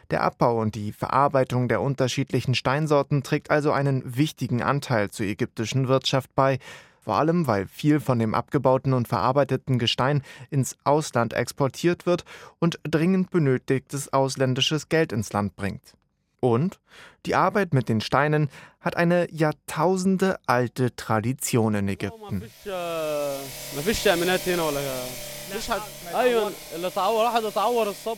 Der 0.09 0.21
Abbau 0.23 0.59
und 0.59 0.75
die 0.75 0.91
Verarbeitung 0.91 1.67
der 1.67 1.81
unterschiedlichen 1.81 2.55
Steinsorten 2.55 3.23
trägt 3.23 3.51
also 3.51 3.71
einen 3.71 4.15
wichtigen 4.17 4.61
Anteil 4.61 5.09
zur 5.11 5.25
ägyptischen 5.25 5.87
Wirtschaft 5.87 6.33
bei, 6.35 6.59
vor 7.03 7.15
allem 7.15 7.47
weil 7.47 7.67
viel 7.67 7.99
von 7.99 8.19
dem 8.19 8.33
abgebauten 8.33 8.93
und 8.93 9.07
verarbeiteten 9.07 9.79
Gestein 9.79 10.21
ins 10.49 10.77
Ausland 10.83 11.33
exportiert 11.33 12.05
wird 12.05 12.25
und 12.59 12.79
dringend 12.83 13.31
benötigtes 13.31 14.13
ausländisches 14.13 14.89
Geld 14.89 15.11
ins 15.11 15.33
Land 15.33 15.55
bringt. 15.55 15.95
Und 16.39 16.79
die 17.27 17.35
Arbeit 17.35 17.73
mit 17.73 17.87
den 17.87 18.01
Steinen 18.01 18.49
hat 18.79 18.97
eine 18.97 19.31
jahrtausendealte 19.31 20.95
Tradition 20.95 21.75
in 21.75 21.87
Ägypten. 21.87 22.43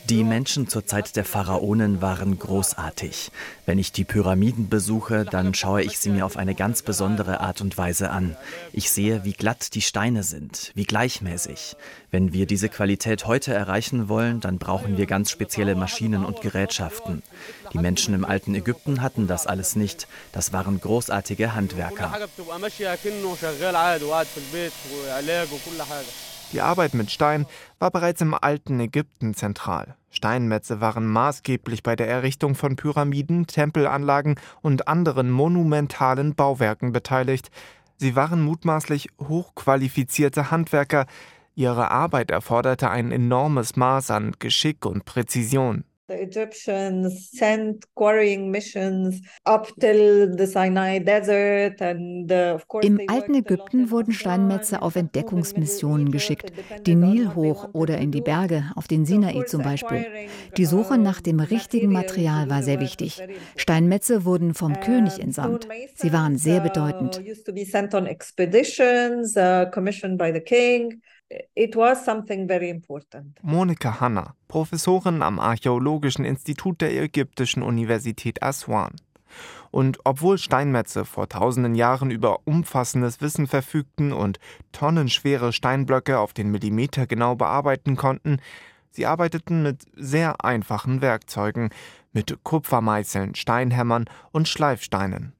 Die 0.09 0.23
Menschen 0.23 0.67
zur 0.67 0.85
Zeit 0.85 1.15
der 1.15 1.25
Pharaonen 1.25 2.01
waren 2.01 2.37
großartig. 2.37 3.31
Wenn 3.65 3.79
ich 3.79 3.91
die 3.91 4.03
Pyramiden 4.03 4.69
besuche, 4.69 5.25
dann 5.25 5.53
schaue 5.53 5.83
ich 5.83 5.99
sie 5.99 6.09
mir 6.09 6.25
auf 6.25 6.37
eine 6.37 6.53
ganz 6.53 6.81
besondere 6.81 7.39
Art 7.39 7.61
und 7.61 7.77
Weise 7.77 8.09
an. 8.09 8.35
Ich 8.71 8.91
sehe, 8.91 9.23
wie 9.23 9.33
glatt 9.33 9.73
die 9.73 9.81
Steine 9.81 10.23
sind, 10.23 10.71
wie 10.75 10.85
gleichmäßig. 10.85 11.75
Wenn 12.11 12.33
wir 12.33 12.45
diese 12.45 12.69
Qualität 12.69 13.25
heute 13.25 13.53
erreichen 13.53 14.09
wollen, 14.09 14.39
dann 14.39 14.59
brauchen 14.59 14.97
wir 14.97 15.05
ganz 15.05 15.31
spezielle 15.31 15.75
Maschinen 15.75 16.25
und 16.25 16.41
Gerätschaften. 16.41 17.23
Die 17.73 17.79
Menschen 17.79 18.13
im 18.13 18.25
alten 18.25 18.53
Ägypten 18.53 19.01
hatten 19.01 19.27
das 19.27 19.47
alles 19.47 19.75
nicht. 19.75 20.07
Das 20.31 20.53
waren 20.53 20.79
großartige 20.79 21.55
Handwerker. 21.55 22.11
Die 26.53 26.61
Arbeit 26.61 26.93
mit 26.93 27.09
Stein 27.09 27.47
war 27.79 27.89
bereits 27.89 28.21
im 28.21 28.35
alten 28.35 28.79
Ägypten 28.79 29.33
zentral. 29.33 29.95
Steinmetze 30.11 30.79
waren 30.81 31.07
maßgeblich 31.07 31.81
bei 31.81 31.95
der 31.95 32.07
Errichtung 32.07 32.53
von 32.53 32.75
Pyramiden, 32.75 33.47
Tempelanlagen 33.47 34.35
und 34.61 34.87
anderen 34.87 35.31
monumentalen 35.31 36.35
Bauwerken 36.35 36.91
beteiligt. 36.91 37.49
Sie 37.97 38.15
waren 38.15 38.43
mutmaßlich 38.43 39.09
hochqualifizierte 39.19 40.51
Handwerker. 40.51 41.07
Ihre 41.55 41.89
Arbeit 41.89 42.29
erforderte 42.29 42.91
ein 42.91 43.11
enormes 43.11 43.75
Maß 43.75 44.11
an 44.11 44.33
Geschick 44.37 44.85
und 44.85 45.05
Präzision. 45.05 45.85
The 46.09 46.21
Egyptians 46.21 47.29
sent 47.31 47.85
quarrying 47.95 48.51
missions 48.51 49.21
up 49.45 49.67
till 49.79 50.35
the 50.35 50.45
Sinai 50.45 50.99
Desert 50.99 51.81
and 51.81 52.29
uh, 52.29 52.55
of 52.55 52.67
course 52.67 52.85
Im 52.85 52.99
alten 53.07 53.35
Ägypten 53.35 53.89
wurden 53.89 54.11
Steinmetze 54.11 54.81
auf 54.81 54.97
Entdeckungsmissionen 54.97 56.11
geschickt, 56.11 56.51
den 56.85 56.99
Nil 56.99 57.35
hoch 57.35 57.69
oder 57.71 57.99
in 57.99 58.11
die 58.11 58.19
Berge, 58.19 58.65
auf 58.75 58.89
den 58.89 59.05
Sinai 59.05 59.43
zum 59.43 59.61
Beispiel. 59.61 60.05
Die 60.57 60.65
Suche 60.65 60.97
nach 60.97 61.21
dem 61.21 61.39
richtigen 61.39 61.93
Material 61.93 62.49
war 62.49 62.63
sehr 62.63 62.81
wichtig. 62.81 63.23
Steinmetze 63.55 64.25
wurden 64.25 64.53
vom 64.53 64.77
König 64.81 65.21
entsandt. 65.21 65.69
Sie 65.95 66.11
waren 66.11 66.37
sehr 66.37 66.59
bedeutend. 66.59 67.21
It 71.55 71.75
was 71.75 72.03
something 72.05 72.47
very 72.47 72.69
important. 72.69 73.37
Monika 73.41 73.99
Hanna, 73.99 74.35
Professorin 74.47 75.21
am 75.21 75.39
Archäologischen 75.39 76.25
Institut 76.25 76.81
der 76.81 76.93
Ägyptischen 77.01 77.63
Universität 77.63 78.43
Aswan. 78.43 78.95
Und 79.71 79.99
obwohl 80.03 80.37
Steinmetze 80.37 81.05
vor 81.05 81.27
tausenden 81.27 81.73
Jahren 81.73 82.11
über 82.11 82.39
umfassendes 82.45 83.21
Wissen 83.21 83.47
verfügten 83.47 84.13
und 84.13 84.39
tonnenschwere 84.71 85.53
Steinblöcke 85.53 86.19
auf 86.19 86.33
den 86.33 86.51
Millimeter 86.51 87.07
genau 87.07 87.35
bearbeiten 87.35 87.95
konnten, 87.95 88.37
sie 88.91 89.07
arbeiteten 89.07 89.63
mit 89.63 89.85
sehr 89.95 90.43
einfachen 90.45 91.01
Werkzeugen, 91.01 91.69
mit 92.11 92.43
Kupfermeißeln, 92.43 93.33
Steinhämmern 93.33 94.05
und 94.31 94.47
Schleifsteinen. 94.47 95.33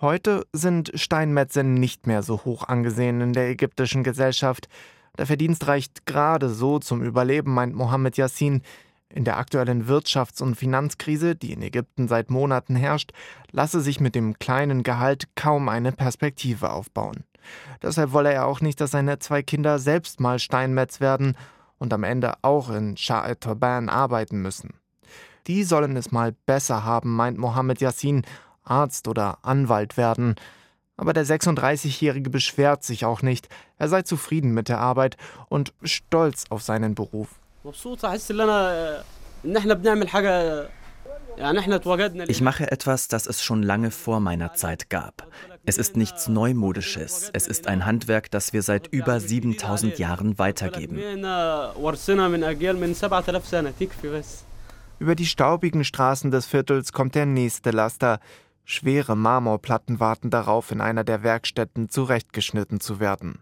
Heute 0.00 0.46
sind 0.52 0.92
Steinmetze 0.94 1.62
nicht 1.62 2.06
mehr 2.06 2.22
so 2.22 2.44
hoch 2.44 2.64
angesehen 2.64 3.20
in 3.20 3.32
der 3.32 3.48
ägyptischen 3.48 4.04
Gesellschaft, 4.04 4.68
der 5.16 5.26
Verdienst 5.26 5.66
reicht 5.66 6.06
gerade 6.06 6.48
so 6.50 6.78
zum 6.78 7.02
Überleben, 7.02 7.54
meint 7.54 7.74
Mohammed 7.74 8.16
Yassin. 8.16 8.62
In 9.10 9.24
der 9.24 9.38
aktuellen 9.38 9.88
Wirtschafts- 9.88 10.42
und 10.42 10.54
Finanzkrise, 10.54 11.34
die 11.34 11.52
in 11.52 11.62
Ägypten 11.62 12.08
seit 12.08 12.30
Monaten 12.30 12.76
herrscht, 12.76 13.12
lasse 13.52 13.80
sich 13.80 14.00
mit 14.00 14.14
dem 14.14 14.38
kleinen 14.38 14.82
Gehalt 14.82 15.28
kaum 15.34 15.70
eine 15.70 15.92
Perspektive 15.92 16.70
aufbauen. 16.70 17.24
Deshalb 17.82 18.12
wolle 18.12 18.32
er 18.32 18.46
auch 18.46 18.60
nicht, 18.60 18.80
dass 18.80 18.90
seine 18.90 19.18
zwei 19.18 19.42
Kinder 19.42 19.78
selbst 19.78 20.20
mal 20.20 20.38
Steinmetz 20.38 21.00
werden 21.00 21.36
und 21.78 21.94
am 21.94 22.04
Ende 22.04 22.34
auch 22.42 22.70
in 22.70 22.96
Shah 22.96 23.34
Turban 23.36 23.88
arbeiten 23.88 24.42
müssen. 24.42 24.74
Die 25.46 25.64
sollen 25.64 25.96
es 25.96 26.12
mal 26.12 26.34
besser 26.44 26.84
haben, 26.84 27.16
meint 27.16 27.38
Mohammed 27.38 27.80
Yassin, 27.80 28.26
Arzt 28.62 29.08
oder 29.08 29.38
Anwalt 29.42 29.96
werden. 29.96 30.34
Aber 30.98 31.12
der 31.12 31.24
36-Jährige 31.24 32.28
beschwert 32.28 32.82
sich 32.84 33.04
auch 33.06 33.22
nicht. 33.22 33.48
Er 33.78 33.88
sei 33.88 34.02
zufrieden 34.02 34.52
mit 34.52 34.68
der 34.68 34.80
Arbeit 34.80 35.16
und 35.48 35.72
stolz 35.82 36.44
auf 36.50 36.62
seinen 36.62 36.94
Beruf. 36.94 37.28
Ich 42.26 42.40
mache 42.40 42.72
etwas, 42.72 43.08
das 43.08 43.26
es 43.26 43.42
schon 43.42 43.62
lange 43.62 43.90
vor 43.92 44.18
meiner 44.18 44.54
Zeit 44.54 44.90
gab. 44.90 45.28
Es 45.64 45.78
ist 45.78 45.96
nichts 45.96 46.26
Neumodisches. 46.26 47.30
Es 47.32 47.46
ist 47.46 47.68
ein 47.68 47.86
Handwerk, 47.86 48.30
das 48.32 48.52
wir 48.52 48.62
seit 48.62 48.88
über 48.88 49.20
7000 49.20 49.98
Jahren 50.00 50.38
weitergeben. 50.38 50.98
Über 54.98 55.14
die 55.14 55.26
staubigen 55.26 55.84
Straßen 55.84 56.32
des 56.32 56.46
Viertels 56.46 56.92
kommt 56.92 57.14
der 57.14 57.26
nächste 57.26 57.70
Laster. 57.70 58.18
Schwere 58.70 59.16
Marmorplatten 59.16 59.98
warten 59.98 60.28
darauf, 60.28 60.70
in 60.70 60.82
einer 60.82 61.02
der 61.02 61.22
Werkstätten 61.22 61.88
zurechtgeschnitten 61.88 62.80
zu 62.80 63.00
werden. 63.00 63.38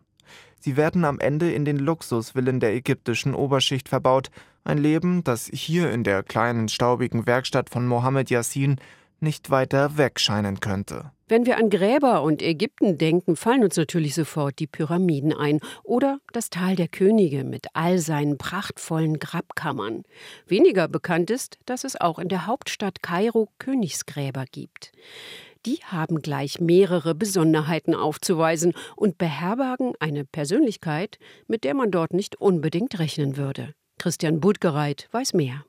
Sie 0.61 0.77
werden 0.77 1.05
am 1.05 1.19
Ende 1.19 1.53
in 1.53 1.65
den 1.65 1.79
Luxusvillen 1.79 2.61
der 2.61 2.73
ägyptischen 2.73 3.35
Oberschicht 3.35 3.89
verbaut, 3.89 4.31
ein 4.63 4.79
Leben, 4.79 5.25
das 5.25 5.51
hier 5.53 5.91
in 5.91 6.05
der 6.05 6.23
kleinen 6.23 6.69
staubigen 6.69 7.27
Werkstatt 7.27 7.71
von 7.71 7.89
Mohammed 7.89 8.31
Yassin 8.31 8.77
nicht 9.19 9.51
weiter 9.51 9.97
weg 9.97 10.21
scheinen 10.21 10.61
könnte. 10.61 11.11
Wenn 11.29 11.45
wir 11.45 11.57
an 11.57 11.71
Gräber 11.71 12.23
und 12.23 12.41
Ägypten 12.41 12.99
denken, 12.99 13.35
fallen 13.35 13.65
uns 13.65 13.77
natürlich 13.77 14.15
sofort 14.15 14.61
die 14.61 14.69
Pyramiden 14.69 15.33
ein 15.33 15.59
oder 15.83 16.21
das 16.33 16.51
Tal 16.51 16.77
der 16.77 16.87
Könige 16.87 17.43
mit 17.43 17.67
all 17.73 17.99
seinen 17.99 18.39
prachtvollen 18.39 19.19
Grabkammern. 19.19 20.05
Weniger 20.47 20.87
bekannt 20.87 21.31
ist, 21.31 21.59
dass 21.67 21.83
es 21.83 22.01
auch 22.01 22.21
in 22.21 22.29
der 22.29 22.47
Hauptstadt 22.47 23.03
Kairo 23.03 23.49
Königsgräber 23.59 24.45
gibt. 24.53 24.93
Die 25.67 25.79
haben 25.85 26.23
gleich 26.23 26.61
mehrere 26.61 27.17
Besonderheiten 27.17 27.97
aufzuweisen 27.97 28.73
und 28.95 29.19
beherbergen 29.19 29.95
eine 29.99 30.25
Persönlichkeit, 30.25 31.19
mit 31.49 31.65
der 31.65 31.75
man 31.75 31.91
dort 31.91 32.15
nicht 32.15 32.41
unbedingt 32.41 33.01
rechnen 33.01 33.37
würde. 33.37 33.75
Christian 33.99 34.39
Budgereit 34.39 35.09
weiß 35.11 35.35
mehr. 35.35 35.65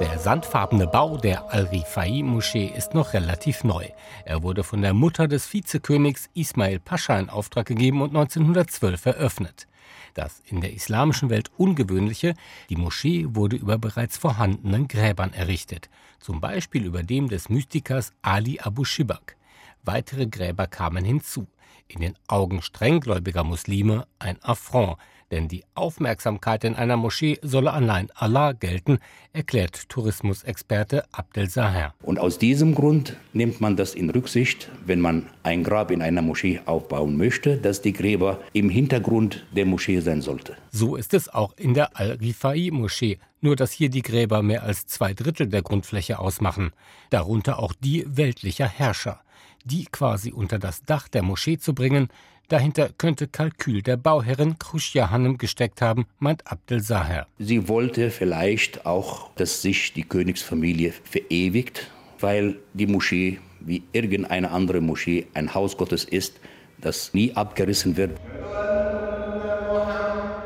Der 0.00 0.18
sandfarbene 0.18 0.86
Bau 0.86 1.16
der 1.16 1.50
Al-Rifai-Moschee 1.50 2.66
ist 2.66 2.92
noch 2.92 3.14
relativ 3.14 3.64
neu. 3.64 3.88
Er 4.26 4.42
wurde 4.42 4.62
von 4.62 4.82
der 4.82 4.92
Mutter 4.92 5.26
des 5.26 5.50
Vizekönigs 5.50 6.28
Ismail 6.34 6.80
Pascha 6.80 7.18
in 7.18 7.30
Auftrag 7.30 7.64
gegeben 7.64 8.02
und 8.02 8.10
1912 8.10 9.06
eröffnet. 9.06 9.66
Das 10.12 10.42
in 10.44 10.60
der 10.60 10.74
islamischen 10.74 11.30
Welt 11.30 11.50
ungewöhnliche, 11.56 12.34
die 12.68 12.76
Moschee 12.76 13.26
wurde 13.30 13.56
über 13.56 13.78
bereits 13.78 14.18
vorhandenen 14.18 14.86
Gräbern 14.86 15.32
errichtet, 15.32 15.88
zum 16.20 16.42
Beispiel 16.42 16.84
über 16.84 17.02
dem 17.02 17.30
des 17.30 17.48
Mystikers 17.48 18.12
Ali 18.20 18.60
Abu 18.60 18.84
Shibak. 18.84 19.36
Weitere 19.82 20.26
Gräber 20.26 20.66
kamen 20.66 21.06
hinzu. 21.06 21.46
In 21.88 22.00
den 22.00 22.16
Augen 22.28 22.60
strenggläubiger 22.60 23.44
Muslime 23.44 24.06
ein 24.18 24.42
Affront, 24.42 24.98
denn 25.30 25.48
die 25.48 25.64
Aufmerksamkeit 25.74 26.64
in 26.64 26.74
einer 26.74 26.96
Moschee 26.96 27.38
solle 27.42 27.72
allein 27.72 28.08
Allah 28.14 28.52
gelten, 28.52 28.98
erklärt 29.32 29.88
Tourismusexperte 29.88 31.04
Abdel 31.12 31.48
Saher. 31.50 31.94
Und 32.02 32.18
aus 32.18 32.38
diesem 32.38 32.74
Grund 32.74 33.16
nimmt 33.32 33.60
man 33.60 33.76
das 33.76 33.94
in 33.94 34.10
Rücksicht, 34.10 34.70
wenn 34.84 35.00
man 35.00 35.26
ein 35.42 35.64
Grab 35.64 35.90
in 35.90 36.02
einer 36.02 36.22
Moschee 36.22 36.60
aufbauen 36.64 37.16
möchte, 37.16 37.56
dass 37.56 37.82
die 37.82 37.92
Gräber 37.92 38.40
im 38.52 38.70
Hintergrund 38.70 39.44
der 39.52 39.66
Moschee 39.66 40.00
sein 40.00 40.22
sollte. 40.22 40.56
So 40.70 40.96
ist 40.96 41.14
es 41.14 41.28
auch 41.28 41.56
in 41.56 41.74
der 41.74 41.96
Al-Rifai-Moschee, 41.96 43.18
nur 43.40 43.56
dass 43.56 43.72
hier 43.72 43.88
die 43.88 44.02
Gräber 44.02 44.42
mehr 44.42 44.62
als 44.62 44.86
zwei 44.86 45.14
Drittel 45.14 45.48
der 45.48 45.62
Grundfläche 45.62 46.18
ausmachen, 46.18 46.72
darunter 47.10 47.58
auch 47.58 47.72
die 47.72 48.04
weltlicher 48.06 48.68
Herrscher. 48.68 49.20
Die 49.64 49.86
quasi 49.86 50.32
unter 50.32 50.60
das 50.60 50.82
Dach 50.82 51.08
der 51.08 51.22
Moschee 51.22 51.58
zu 51.58 51.74
bringen, 51.74 52.08
Dahinter 52.48 52.90
könnte 52.96 53.26
Kalkül 53.26 53.82
der 53.82 53.96
Bauherrin 53.96 54.56
Kruschja 54.58 55.10
Hanem 55.10 55.36
gesteckt 55.36 55.82
haben, 55.82 56.06
meint 56.20 56.46
Abdel 56.46 56.80
Saher. 56.80 57.26
Sie 57.38 57.66
wollte 57.66 58.12
vielleicht 58.12 58.86
auch, 58.86 59.30
dass 59.34 59.62
sich 59.62 59.94
die 59.94 60.04
Königsfamilie 60.04 60.92
verewigt, 60.92 61.90
weil 62.20 62.56
die 62.72 62.86
Moschee 62.86 63.40
wie 63.58 63.82
irgendeine 63.92 64.52
andere 64.52 64.80
Moschee 64.80 65.26
ein 65.34 65.54
Haus 65.54 65.76
Gottes 65.76 66.04
ist, 66.04 66.38
das 66.78 67.12
nie 67.14 67.32
abgerissen 67.32 67.96
wird. 67.96 68.20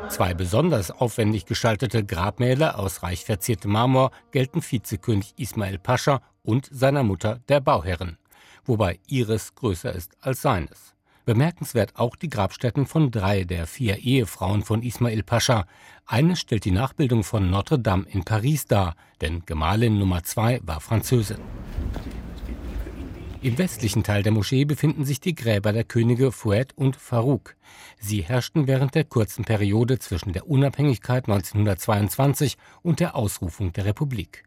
Zwei 0.09 0.33
besonders 0.33 0.89
aufwendig 0.89 1.45
gestaltete 1.45 2.03
Grabmäler 2.03 2.79
aus 2.79 3.03
reich 3.03 3.23
verziertem 3.23 3.71
Marmor 3.71 4.11
gelten 4.31 4.61
Vizekönig 4.63 5.33
Ismail 5.37 5.77
Pascha 5.77 6.21
und 6.41 6.67
seiner 6.71 7.03
Mutter 7.03 7.39
der 7.47 7.61
Bauherrin, 7.61 8.17
wobei 8.65 8.99
ihres 9.07 9.53
größer 9.53 9.93
ist 9.93 10.17
als 10.19 10.41
seines. 10.41 10.95
Bemerkenswert 11.25 11.97
auch 11.97 12.15
die 12.15 12.29
Grabstätten 12.29 12.85
von 12.85 13.11
drei 13.11 13.43
der 13.43 13.67
vier 13.67 13.97
Ehefrauen 13.97 14.63
von 14.63 14.81
Ismail 14.81 15.23
Pascha. 15.23 15.65
Eine 16.05 16.35
stellt 16.35 16.65
die 16.65 16.71
Nachbildung 16.71 17.23
von 17.23 17.49
Notre 17.49 17.79
Dame 17.79 18.05
in 18.09 18.23
Paris 18.23 18.65
dar, 18.65 18.95
denn 19.21 19.45
Gemahlin 19.45 19.99
Nummer 19.99 20.23
zwei 20.23 20.59
war 20.63 20.81
Französin. 20.81 21.39
Im 23.43 23.57
westlichen 23.57 24.03
Teil 24.03 24.21
der 24.21 24.31
Moschee 24.31 24.65
befinden 24.65 25.03
sich 25.03 25.19
die 25.19 25.33
Gräber 25.33 25.73
der 25.73 25.83
Könige 25.83 26.31
Fouad 26.31 26.73
und 26.75 26.95
Farouk. 26.95 27.55
Sie 27.99 28.21
herrschten 28.21 28.67
während 28.67 28.93
der 28.93 29.03
kurzen 29.03 29.45
Periode 29.45 29.97
zwischen 29.97 30.31
der 30.31 30.47
Unabhängigkeit 30.47 31.27
1922 31.27 32.57
und 32.83 32.99
der 32.99 33.15
Ausrufung 33.15 33.73
der 33.73 33.85
Republik. 33.85 34.43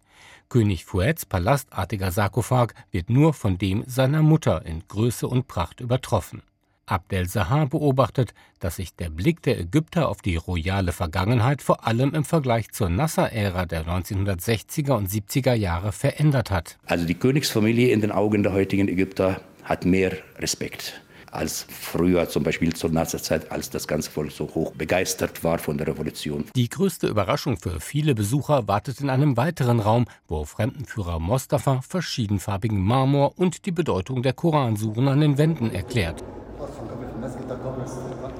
König 0.48 0.84
Fouads 0.84 1.26
palastartiger 1.26 2.12
Sarkophag 2.12 2.74
wird 2.92 3.10
nur 3.10 3.34
von 3.34 3.58
dem 3.58 3.82
seiner 3.86 4.22
Mutter 4.22 4.64
in 4.64 4.86
Größe 4.86 5.26
und 5.26 5.48
Pracht 5.48 5.80
übertroffen. 5.80 6.42
Abdel 6.86 7.28
Sahar 7.28 7.66
beobachtet, 7.66 8.34
dass 8.60 8.76
sich 8.76 8.94
der 8.94 9.10
Blick 9.10 9.42
der 9.42 9.58
Ägypter 9.58 10.08
auf 10.08 10.22
die 10.22 10.36
royale 10.36 10.92
Vergangenheit 10.92 11.62
vor 11.62 11.86
allem 11.86 12.14
im 12.14 12.24
Vergleich 12.24 12.70
zur 12.70 12.88
Nasser-Ära 12.88 13.66
der 13.66 13.86
1960er 13.86 14.92
und 14.92 15.08
70er 15.08 15.54
Jahre 15.54 15.92
verändert 15.92 16.50
hat. 16.50 16.78
Also 16.86 17.06
die 17.06 17.14
Königsfamilie 17.14 17.88
in 17.88 18.00
den 18.00 18.12
Augen 18.12 18.42
der 18.42 18.52
heutigen 18.52 18.88
Ägypter 18.88 19.40
hat 19.64 19.84
mehr 19.84 20.12
Respekt 20.38 21.00
als 21.34 21.66
früher 21.68 22.28
zum 22.28 22.42
Beispiel 22.42 22.72
zur 22.74 22.90
Nasserzeit, 22.90 23.50
als 23.50 23.70
das 23.70 23.88
ganze 23.88 24.10
Volk 24.10 24.30
so 24.30 24.48
hoch 24.54 24.72
begeistert 24.72 25.42
war 25.42 25.58
von 25.58 25.76
der 25.76 25.88
Revolution. 25.88 26.44
Die 26.54 26.68
größte 26.68 27.08
Überraschung 27.08 27.56
für 27.56 27.80
viele 27.80 28.14
Besucher 28.14 28.68
wartet 28.68 29.00
in 29.00 29.10
einem 29.10 29.36
weiteren 29.36 29.80
Raum, 29.80 30.06
wo 30.28 30.44
Fremdenführer 30.44 31.18
Mostafa 31.18 31.82
verschiedenfarbigen 31.82 32.80
Marmor 32.80 33.36
und 33.36 33.66
die 33.66 33.72
Bedeutung 33.72 34.22
der 34.22 34.32
Koransuren 34.32 35.08
an 35.08 35.20
den 35.20 35.38
Wänden 35.38 35.72
erklärt. 35.72 36.22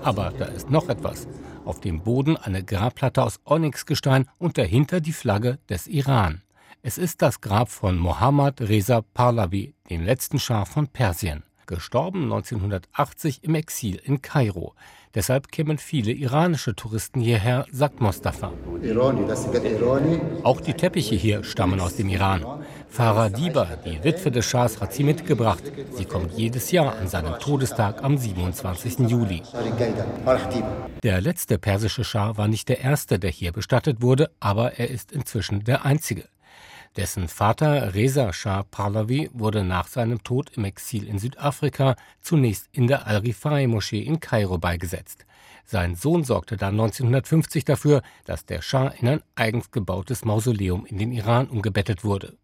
Aber 0.03 0.33
da 0.39 0.47
ist 0.47 0.71
noch 0.71 0.89
etwas. 0.89 1.27
Auf 1.65 1.81
dem 1.81 2.03
Boden 2.03 2.37
eine 2.37 2.63
Grabplatte 2.63 3.23
aus 3.23 3.41
Onyxgestein 3.45 4.29
und 4.39 4.59
dahinter 4.59 5.01
die 5.01 5.13
Flagge 5.13 5.59
des 5.69 5.87
Iran. 5.87 6.43
Es 6.83 6.99
ist 6.99 7.23
das 7.23 7.41
Grab 7.41 7.71
von 7.71 7.97
Mohammad 7.99 8.61
Reza 8.61 9.01
Pahlavi, 9.01 9.75
dem 9.89 10.05
letzten 10.05 10.39
Schah 10.39 10.65
von 10.65 10.89
Persien 10.89 11.45
gestorben 11.67 12.25
1980 12.25 13.45
im 13.45 13.55
Exil 13.55 14.01
in 14.03 14.23
Kairo. 14.23 14.75
Deshalb 15.15 15.53
kämen 15.53 15.79
viele 15.79 16.13
iranische 16.13 16.75
Touristen 16.75 17.21
hierher, 17.21 17.67
sagt 17.71 18.01
Mostafa. 18.01 18.53
Auch 20.43 20.61
die 20.61 20.75
Teppiche 20.75 21.15
hier 21.15 21.45
stammen 21.45 21.81
aus 21.81 21.97
dem 21.97 22.09
Iran. 22.09 22.65
Farah 22.89 23.29
Diba, 23.29 23.67
die 23.85 24.03
Witwe 24.05 24.31
des 24.31 24.47
Schahs, 24.47 24.81
hat 24.81 24.93
sie 24.93 25.05
mitgebracht. 25.05 25.63
Sie 25.93 26.05
kommt 26.05 26.33
jedes 26.33 26.71
Jahr 26.71 26.97
an 26.97 27.09
seinem 27.09 27.39
Todestag 27.39 28.03
am 28.03 28.17
27. 28.17 29.11
Juli. 29.11 29.43
Der 31.03 31.21
letzte 31.21 31.59
persische 31.59 32.05
Schah 32.05 32.37
war 32.37 32.49
nicht 32.49 32.69
der 32.69 32.81
erste, 32.81 33.19
der 33.19 33.31
hier 33.31 33.53
bestattet 33.53 34.01
wurde, 34.01 34.31
aber 34.41 34.79
er 34.79 34.91
ist 34.91 35.13
inzwischen 35.13 35.65
der 35.65 35.85
einzige. 35.85 36.29
Dessen 36.97 37.27
Vater 37.27 37.95
Reza 37.95 38.33
Shah 38.33 38.63
Pahlavi 38.63 39.29
wurde 39.33 39.65
nach 39.65 39.89
seinem 39.89 40.23
Tod 40.23 40.53
im 40.57 40.65
Exil 40.65 41.09
in 41.09 41.19
Südafrika 41.19 41.97
zunächst 42.21 42.69
in 42.71 42.87
der 42.87 43.09
Al-Rifai-Moschee 43.09 44.01
in 44.01 44.21
Kairo 44.21 44.59
beigesetzt. 44.59 45.27
Sein 45.65 45.97
Sohn 45.97 46.23
sorgte 46.23 46.57
dann 46.57 46.75
1950 46.75 47.65
dafür, 47.65 48.03
dass 48.27 48.47
der 48.47 48.63
Schah 48.63 48.89
in 48.89 49.09
ein 49.09 49.23
eigens 49.35 49.73
gebautes 49.73 50.25
Mausoleum 50.25 50.87
in 50.87 50.99
den 50.99 51.11
Iran 51.11 51.49
umgebettet 51.49 52.05
wurde. 52.05 52.37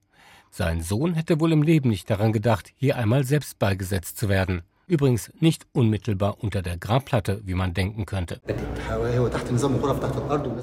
Sein 0.50 0.82
Sohn 0.82 1.14
hätte 1.14 1.38
wohl 1.38 1.52
im 1.52 1.62
Leben 1.62 1.90
nicht 1.90 2.10
daran 2.10 2.32
gedacht, 2.32 2.72
hier 2.74 2.96
einmal 2.96 3.24
selbst 3.24 3.58
beigesetzt 3.60 4.18
zu 4.18 4.28
werden. 4.28 4.62
Übrigens 4.88 5.30
nicht 5.38 5.68
unmittelbar 5.72 6.42
unter 6.42 6.62
der 6.62 6.76
Grabplatte, 6.76 7.40
wie 7.44 7.54
man 7.54 7.72
denken 7.72 8.06
könnte. 8.06 8.40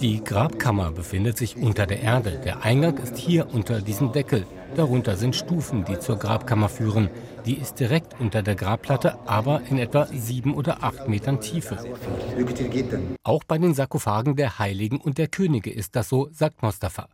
Die 0.02 0.22
Grabkammer 0.22 0.92
befindet 0.92 1.38
sich 1.38 1.56
unter 1.56 1.86
der 1.86 2.02
Erde. 2.02 2.42
Der 2.44 2.64
Eingang 2.64 2.98
ist 2.98 3.16
hier 3.16 3.48
unter 3.54 3.80
diesem 3.80 4.12
Deckel. 4.12 4.46
Darunter 4.76 5.16
sind 5.16 5.34
Stufen, 5.34 5.86
die 5.86 5.98
zur 5.98 6.18
Grabkammer 6.18 6.68
führen. 6.68 7.10
Die 7.46 7.58
ist 7.58 7.80
direkt 7.80 8.20
unter 8.20 8.44
der 8.44 8.56
Grabplatte, 8.56 9.18
aber 9.26 9.62
in 9.70 9.78
etwa 9.78 10.08
sieben 10.08 10.54
oder 10.54 10.84
acht 10.84 11.08
Metern 11.08 11.40
Tiefe. 11.40 11.78
Auch 13.24 13.46
bei 13.46 13.58
den 13.58 13.74
Sarkophagen 13.74 14.36
der 14.36 14.60
Heiligen 14.60 14.98
und 14.98 15.18
der 15.18 15.30
Könige 15.30 15.72
ist 15.72 15.96
das 15.96 16.10
so, 16.10 16.28
sagt 16.34 16.62
Mostafa. 16.62 17.08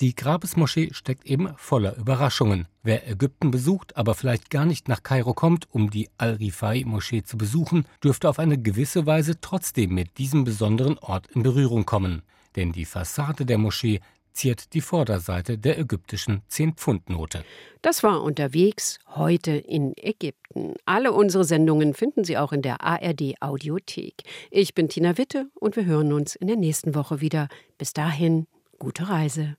Die 0.00 0.14
Grabesmoschee 0.14 0.94
steckt 0.94 1.26
eben 1.26 1.52
voller 1.56 1.94
Überraschungen. 1.98 2.66
Wer 2.82 3.06
Ägypten 3.06 3.50
besucht, 3.50 3.98
aber 3.98 4.14
vielleicht 4.14 4.48
gar 4.48 4.64
nicht 4.64 4.88
nach 4.88 5.02
Kairo 5.02 5.34
kommt, 5.34 5.66
um 5.70 5.90
die 5.90 6.08
Al-Rifai-Moschee 6.16 7.22
zu 7.22 7.36
besuchen, 7.36 7.84
dürfte 8.02 8.30
auf 8.30 8.38
eine 8.38 8.56
gewisse 8.56 9.04
Weise 9.04 9.42
trotzdem 9.42 9.94
mit 9.94 10.16
diesem 10.16 10.44
besonderen 10.44 10.96
Ort 11.00 11.26
in 11.34 11.42
Berührung 11.42 11.84
kommen. 11.84 12.22
Denn 12.56 12.72
die 12.72 12.86
Fassade 12.86 13.44
der 13.44 13.58
Moschee 13.58 14.00
ziert 14.32 14.72
die 14.72 14.80
Vorderseite 14.80 15.58
der 15.58 15.78
ägyptischen 15.78 16.40
10-Pfund-Note. 16.50 17.44
Das 17.82 18.02
war 18.02 18.22
unterwegs 18.22 19.00
heute 19.14 19.50
in 19.52 19.92
Ägypten. 19.98 20.76
Alle 20.86 21.12
unsere 21.12 21.44
Sendungen 21.44 21.92
finden 21.92 22.24
Sie 22.24 22.38
auch 22.38 22.52
in 22.52 22.62
der 22.62 22.82
ARD 22.82 23.34
Audiothek. 23.40 24.22
Ich 24.50 24.72
bin 24.72 24.88
Tina 24.88 25.18
Witte 25.18 25.50
und 25.56 25.76
wir 25.76 25.84
hören 25.84 26.14
uns 26.14 26.36
in 26.36 26.46
der 26.46 26.56
nächsten 26.56 26.94
Woche 26.94 27.20
wieder. 27.20 27.48
Bis 27.76 27.92
dahin, 27.92 28.46
gute 28.78 29.10
Reise. 29.10 29.58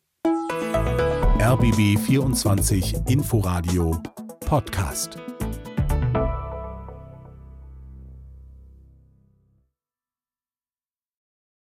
RBB 1.39 1.97
24 1.97 2.93
Inforadio 3.07 4.01
Podcast. 4.45 5.30